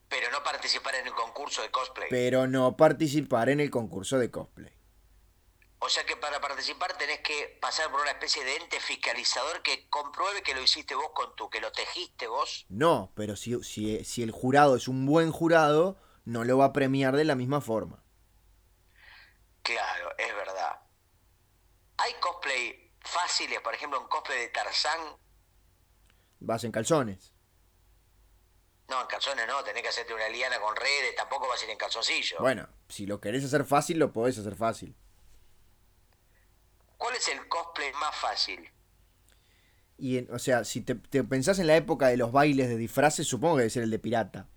[0.08, 2.08] Pero no participar en el concurso de cosplay.
[2.10, 4.72] pero no participar en el concurso de cosplay.
[5.84, 9.86] O sea que para participar tenés que pasar por una especie de ente fiscalizador que
[9.90, 12.64] compruebe que lo hiciste vos con tu, que lo tejiste vos.
[12.70, 16.72] No, pero si, si, si el jurado es un buen jurado, no lo va a
[16.72, 18.02] premiar de la misma forma.
[19.62, 20.80] Claro, es verdad.
[21.98, 25.18] Hay cosplay fáciles, por ejemplo, un cosplay de Tarzán.
[26.40, 27.34] Vas en calzones.
[28.88, 31.72] No, en calzones no, tenés que hacerte una liana con redes, tampoco vas a ir
[31.72, 32.38] en calzoncillo.
[32.40, 34.96] Bueno, si lo querés hacer fácil, lo podés hacer fácil.
[36.98, 38.68] ¿Cuál es el cosplay más fácil?
[39.98, 42.76] Y, en- o sea, si te, te pensás en la época de los bailes de
[42.76, 44.48] disfraces, supongo que debe ser el de pirata.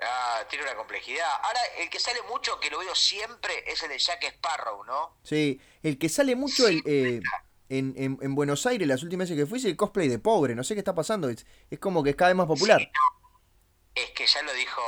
[0.00, 1.28] Ah, tiene una complejidad.
[1.42, 5.16] Ahora, el que sale mucho, que lo veo siempre, es el de Jack Sparrow, ¿no?
[5.22, 7.26] Sí, el que sale mucho el, eh,
[7.68, 10.54] en, en- en Buenos Aires las últimas veces que fui es el cosplay de pobre.
[10.54, 11.28] No sé qué está pasando.
[11.28, 12.80] Es, es como que es cada vez más popular.
[12.80, 12.90] Sí,
[13.94, 14.80] Es que ya lo dijo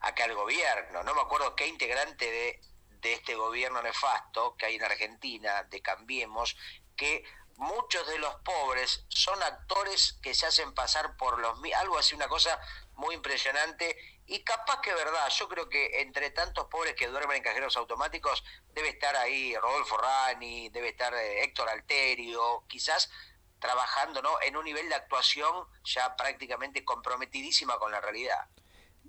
[0.00, 2.60] acá el gobierno, no me acuerdo qué integrante de,
[3.02, 6.56] de este gobierno nefasto que hay en Argentina, de Cambiemos,
[6.96, 7.24] que
[7.56, 12.28] muchos de los pobres son actores que se hacen pasar por los algo así, una
[12.28, 12.58] cosa
[12.94, 13.96] muy impresionante
[14.26, 18.42] y capaz que verdad, yo creo que entre tantos pobres que duermen en cajeros automáticos
[18.72, 23.10] debe estar ahí Rodolfo Rani, debe estar eh, Héctor Alterio, quizás
[23.58, 24.40] trabajando ¿no?
[24.42, 28.48] en un nivel de actuación ya prácticamente comprometidísima con la realidad.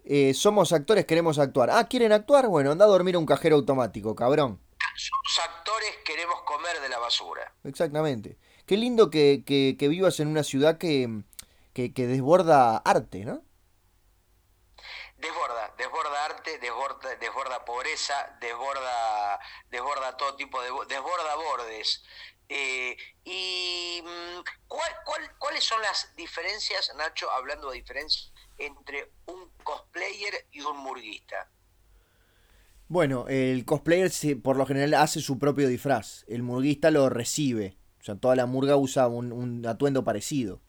[0.06, 1.70] Eh, somos actores, queremos actuar.
[1.72, 2.48] Ah, ¿quieren actuar?
[2.48, 4.60] Bueno, anda a dormir a un cajero automático, cabrón.
[4.96, 7.54] Somos actores, queremos comer de la basura.
[7.64, 8.38] Exactamente.
[8.66, 11.24] Qué lindo que, que- que vivas en una ciudad que,
[11.74, 13.44] que, que desborda arte, ¿no?
[15.18, 19.40] Desborda, desborda arte, desborda, desborda pobreza, desborda,
[19.70, 22.04] desborda todo tipo de, bo- desborda bordes.
[22.50, 28.33] Eh, y mm, ¿cuál, cuál, ¿cuáles son las diferencias, Nacho, hablando de diferencias,
[28.66, 31.50] entre un cosplayer y un murguista?
[32.88, 36.24] Bueno, el cosplayer se- por lo general hace su propio disfraz.
[36.28, 37.78] El murguista lo recibe.
[38.00, 40.62] O sea, toda la murga usa un, un atuendo parecido.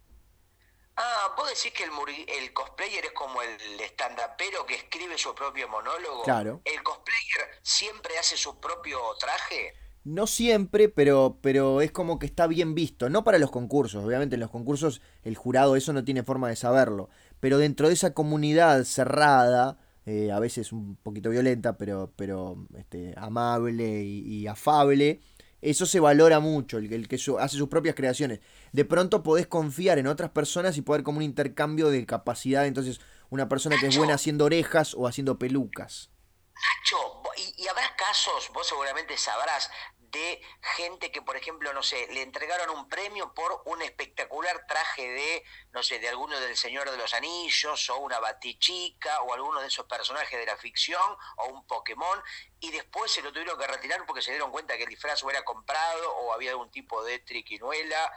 [0.97, 1.91] Ah, vos decís que el,
[2.29, 6.23] el cosplayer es como el stand-upero que escribe su propio monólogo.
[6.23, 6.61] Claro.
[6.65, 9.75] ¿El cosplayer siempre hace su propio traje?
[10.05, 13.09] No siempre, pero, pero es como que está bien visto.
[13.09, 14.05] No para los concursos.
[14.05, 17.09] Obviamente en los concursos el jurado eso no tiene forma de saberlo.
[17.45, 19.77] Pero dentro de esa comunidad cerrada,
[20.07, 25.21] eh, a veces un poquito violenta, pero, pero este, amable y, y afable,
[25.61, 28.41] eso se valora mucho, el, el que su- hace sus propias creaciones.
[28.73, 32.65] De pronto podés confiar en otras personas y poder como un intercambio de capacidad.
[32.65, 36.09] Entonces, una persona que es buena haciendo orejas o haciendo pelucas.
[36.55, 36.97] Nacho,
[37.37, 39.69] y, y habrá casos, vos seguramente sabrás,
[40.15, 40.41] de
[40.77, 45.43] gente que, por ejemplo, no sé, le entregaron un premio por un espectacular traje de,
[45.73, 49.67] no sé, de alguno del Señor de los Anillos, o una Batichica, o alguno de
[49.67, 51.03] esos personajes de la ficción,
[51.39, 52.19] o un Pokémon,
[52.61, 55.31] y después se lo tuvieron que retirar porque se dieron cuenta que el disfraz o
[55.31, 58.11] era comprado, o había algún tipo de triquinuela,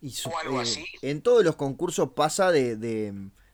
[0.00, 0.86] Y su- o algo eh, así.
[1.02, 3.12] En todos los concursos pasa de, de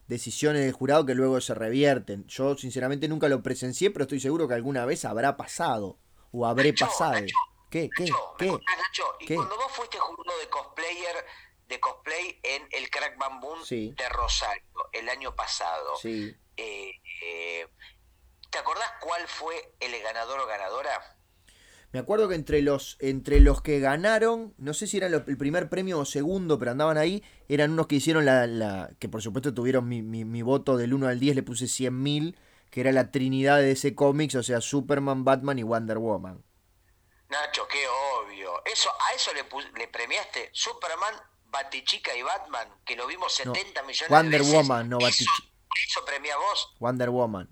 [0.08, 2.26] decisiones del jurado que luego se revierten.
[2.26, 5.98] Yo sinceramente nunca lo presencié, pero estoy seguro que alguna vez habrá pasado.
[6.32, 7.24] O habré pasado.
[7.70, 7.90] ¿Qué?
[7.96, 8.04] ¿Qué?
[8.04, 9.16] Nacho.
[9.20, 9.34] Y ¿Qué?
[9.34, 11.16] cuando vos fuiste jurado de cosplayer,
[11.68, 13.94] de cosplay en el Crack Bamboo Sí.
[13.96, 14.62] de Rosario
[14.92, 16.34] el año pasado, Sí.
[16.56, 16.92] eh,
[17.24, 17.66] eh,
[18.50, 20.92] ¿te acordás cuál fue el ganador o ganadora?
[21.92, 25.68] Me acuerdo que entre los, entre los que ganaron, no sé si era el primer
[25.68, 29.54] premio o segundo, pero andaban ahí, eran unos que hicieron la, la que por supuesto
[29.54, 32.36] tuvieron mi, mi- mi voto del 1 al 10, le puse 100.000,
[32.70, 36.42] que era la trinidad de ese cómics, o sea, Superman, Batman y Wonder Woman.
[37.28, 38.62] Nacho, qué obvio.
[38.64, 39.44] Eso, a eso le,
[39.78, 41.14] le premiaste Superman,
[41.46, 44.54] Batichica y Batman, que lo vimos No, 70 millones Wonder de veces.
[44.54, 45.48] Woman, no Eso- Batichica.
[45.88, 46.74] ¿Eso premia vos?
[46.78, 47.48] Wonder Woman.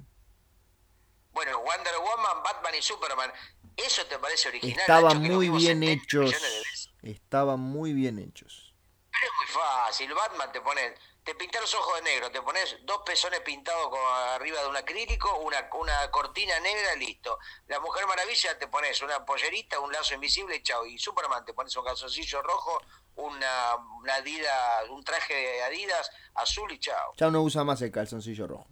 [1.33, 3.33] Bueno, Wonder Woman, Batman y Superman.
[3.77, 4.79] ¿Eso te parece original?
[4.81, 6.35] Estaban Nacho, muy bien 70 hechos.
[7.03, 8.73] Estaban muy bien hechos.
[9.11, 10.15] Pero es muy fácil.
[10.15, 10.95] Batman te pone,
[11.25, 14.01] te pintas los ojos de negro, te pones dos pezones pintados con
[14.35, 17.39] arriba de un acrílico, una, una cortina negra, listo.
[17.67, 20.85] La Mujer Maravilla te pones una pollerita, un lazo invisible chao.
[20.85, 22.79] Y Superman te pones un calzoncillo rojo,
[23.17, 27.15] una, una Adidas, un traje de Adidas azul y chao.
[27.17, 28.69] Ya no usa más el calzoncillo rojo.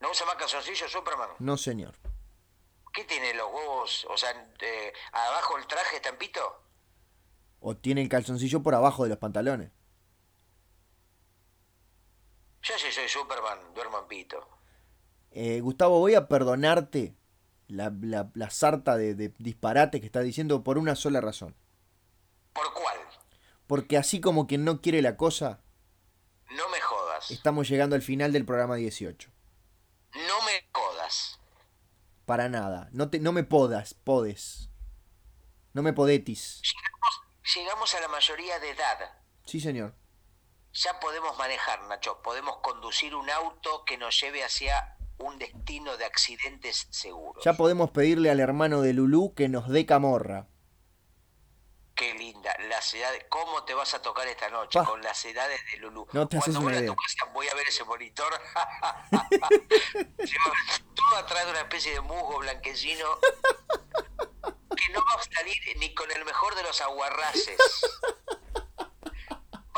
[0.00, 1.30] ¿No usa más calzoncillo Superman?
[1.38, 1.94] No, señor.
[2.92, 4.06] ¿Qué tiene los huevos?
[4.10, 4.30] O sea,
[4.60, 6.62] eh, abajo el traje estampito.
[7.60, 9.70] O tiene el calzoncillo por abajo de los pantalones.
[12.62, 14.48] Yo sí soy Superman, duermo en pito.
[15.30, 17.14] Eh, Gustavo, voy a perdonarte
[17.68, 21.54] la, la, la sarta de, de disparate que estás diciendo por una sola razón.
[22.52, 22.98] ¿Por cuál?
[23.66, 25.60] Porque así como quien no quiere la cosa,
[26.50, 27.30] No me jodas.
[27.30, 29.30] estamos llegando al final del programa 18.
[30.14, 31.38] No me jodas.
[32.24, 32.88] Para nada.
[32.92, 34.70] No, te, no me podas, podes.
[35.74, 36.62] No me podetis.
[37.54, 38.98] Llegamos a la mayoría de edad.
[39.44, 39.94] Sí, señor.
[40.78, 42.22] Ya podemos manejar, Nacho.
[42.22, 47.42] Podemos conducir un auto que nos lleve hacia un destino de accidentes seguros.
[47.44, 50.46] Ya podemos pedirle al hermano de Lulú que nos dé camorra.
[51.96, 52.54] Qué linda.
[52.68, 53.26] Las edades.
[53.28, 56.06] ¿Cómo te vas a tocar esta noche con las edades de Lulú?
[56.12, 56.86] No te haces una a idea.
[56.86, 58.32] tu casa voy a ver ese monitor.
[60.94, 63.18] Todo atrás de una especie de musgo blanquecino
[64.76, 67.58] que no va a salir ni con el mejor de los aguarraces.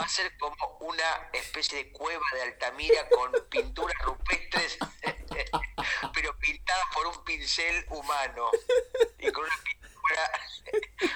[0.01, 4.79] Va a ser como una especie de cueva de Altamira con pinturas rupestres,
[6.15, 8.47] pero pintadas por un pincel humano
[9.19, 10.31] y con una pintura,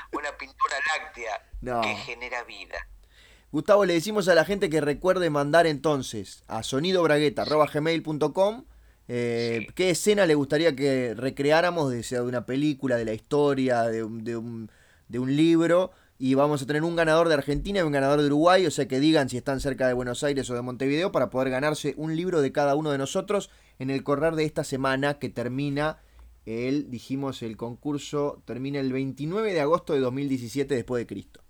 [0.12, 1.80] una pintura láctea No.
[1.80, 2.86] que genera vida.
[3.52, 8.64] Gustavo, le decimos a la gente que recuerde mandar entonces a sonidobragueta.gmail.com
[9.06, 13.82] eh, qué escena le gustaría que recreáramos, de, sea de una película, de la historia,
[13.82, 14.70] de un, de un-
[15.08, 15.92] de un libro.
[16.24, 18.88] Y vamos a tener un ganador de Argentina y un ganador de Uruguay, o sea
[18.88, 22.16] que digan si están cerca de Buenos Aires o de Montevideo para poder ganarse un
[22.16, 26.02] libro de cada uno de nosotros en el correr de esta semana que termina
[26.46, 31.44] el, dijimos, el concurso termina el 29 de agosto de 2017 después de Cristo.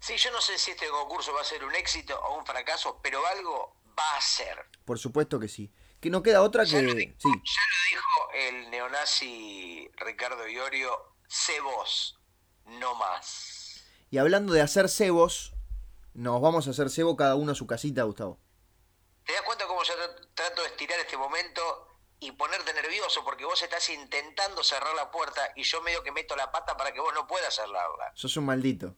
[0.00, 3.00] Sí, yo no sé si este concurso va a ser un éxito o un fracaso,
[3.02, 4.66] pero algo va a ser.
[4.84, 5.72] Por supuesto que sí.
[5.98, 6.94] Que no queda otra Ya lo, que...
[6.94, 12.20] dijo, Sí, ya lo dijo el neonazi Ricardo Iorio, sé vos,
[12.66, 13.57] no más.
[14.10, 15.54] Y hablando de hacer cebos,
[16.14, 18.38] nos vamos a hacer cebo cada uno a su casita, Gustavo.
[19.24, 21.60] ¿Te das cuenta cómo yo tra- trato de estirar este momento
[22.20, 23.22] y ponerte nervioso?
[23.24, 26.92] Porque vos estás intentando cerrar la puerta y yo medio que meto la pata para
[26.92, 28.10] que vos no puedas cerrarla.
[28.14, 28.96] Sos un maldito.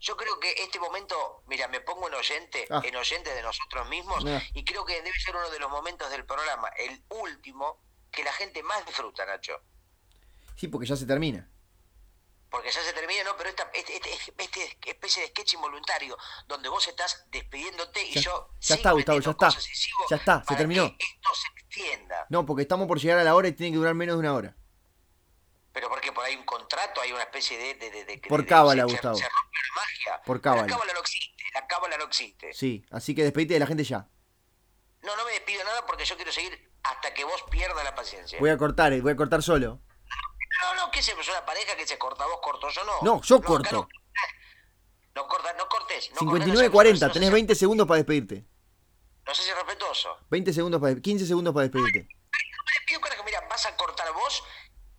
[0.00, 2.82] Yo creo que este momento, mira, me pongo en oyente, Ah.
[2.84, 4.42] en oyente de nosotros mismos, Ah.
[4.54, 8.32] y creo que debe ser uno de los momentos del programa, el último, que la
[8.32, 9.60] gente más disfruta, Nacho.
[10.56, 11.48] Sí, porque ya se termina.
[12.54, 13.36] Porque ya se termina, ¿no?
[13.36, 18.20] Pero esta, este, este- este especie de sketch involuntario, donde vos estás despidiéndote y Ya-
[18.20, 19.48] yo ya sigo está, Gustavo, ya está.
[20.08, 20.84] Ya está, se terminó.
[20.84, 22.26] esto se extienda.
[22.30, 24.34] No, porque estamos por llegar a la hora y tiene que durar menos de una
[24.34, 24.54] hora.
[25.72, 27.74] Pero porque por ahí un contrato, hay una especie de...
[27.74, 29.16] de, de- Por cábala, Gustavo.
[29.16, 30.22] Se rompe la magia.
[30.24, 30.62] Por cábala.
[30.62, 32.52] La cábala no existe, la cábala no existe.
[32.54, 34.08] Sí, así que despedite de la gente ya.
[35.02, 38.38] No, no me despido nada porque yo quiero seguir hasta que vos pierdas la paciencia.
[38.38, 39.80] Voy a cortar, eh, voy a cortar solo.
[40.62, 42.92] No, no, que se es una pareja que se corta, vos corto, yo no.
[43.02, 43.72] No, yo corto.
[43.76, 43.88] No,
[45.22, 46.10] no corta, no cortes.
[46.12, 48.44] No 59-40, tenés No, 20 segundos para despedirte.
[49.26, 50.16] no sé si es respetuoso.
[50.30, 52.08] 20 segundos para 15 segundos para despedirte.
[53.00, 54.42] Carajo, mira, vas a cortar vos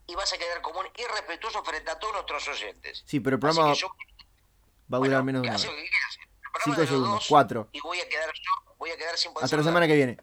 [0.08, 3.04] y vas a quedar como un irrespetuoso frente a todos nuestros oyentes.
[3.08, 3.88] Sí, pero el programa yo-
[4.94, 5.66] va a durar bueno, menos de una hora.
[5.66, 6.18] lo que quieras.
[6.20, 7.70] El programa Cinco de los segundos, dos cuatro.
[7.72, 10.18] Y voy a quedar yo, voy a quedar sin poder Hasta la semana que viene.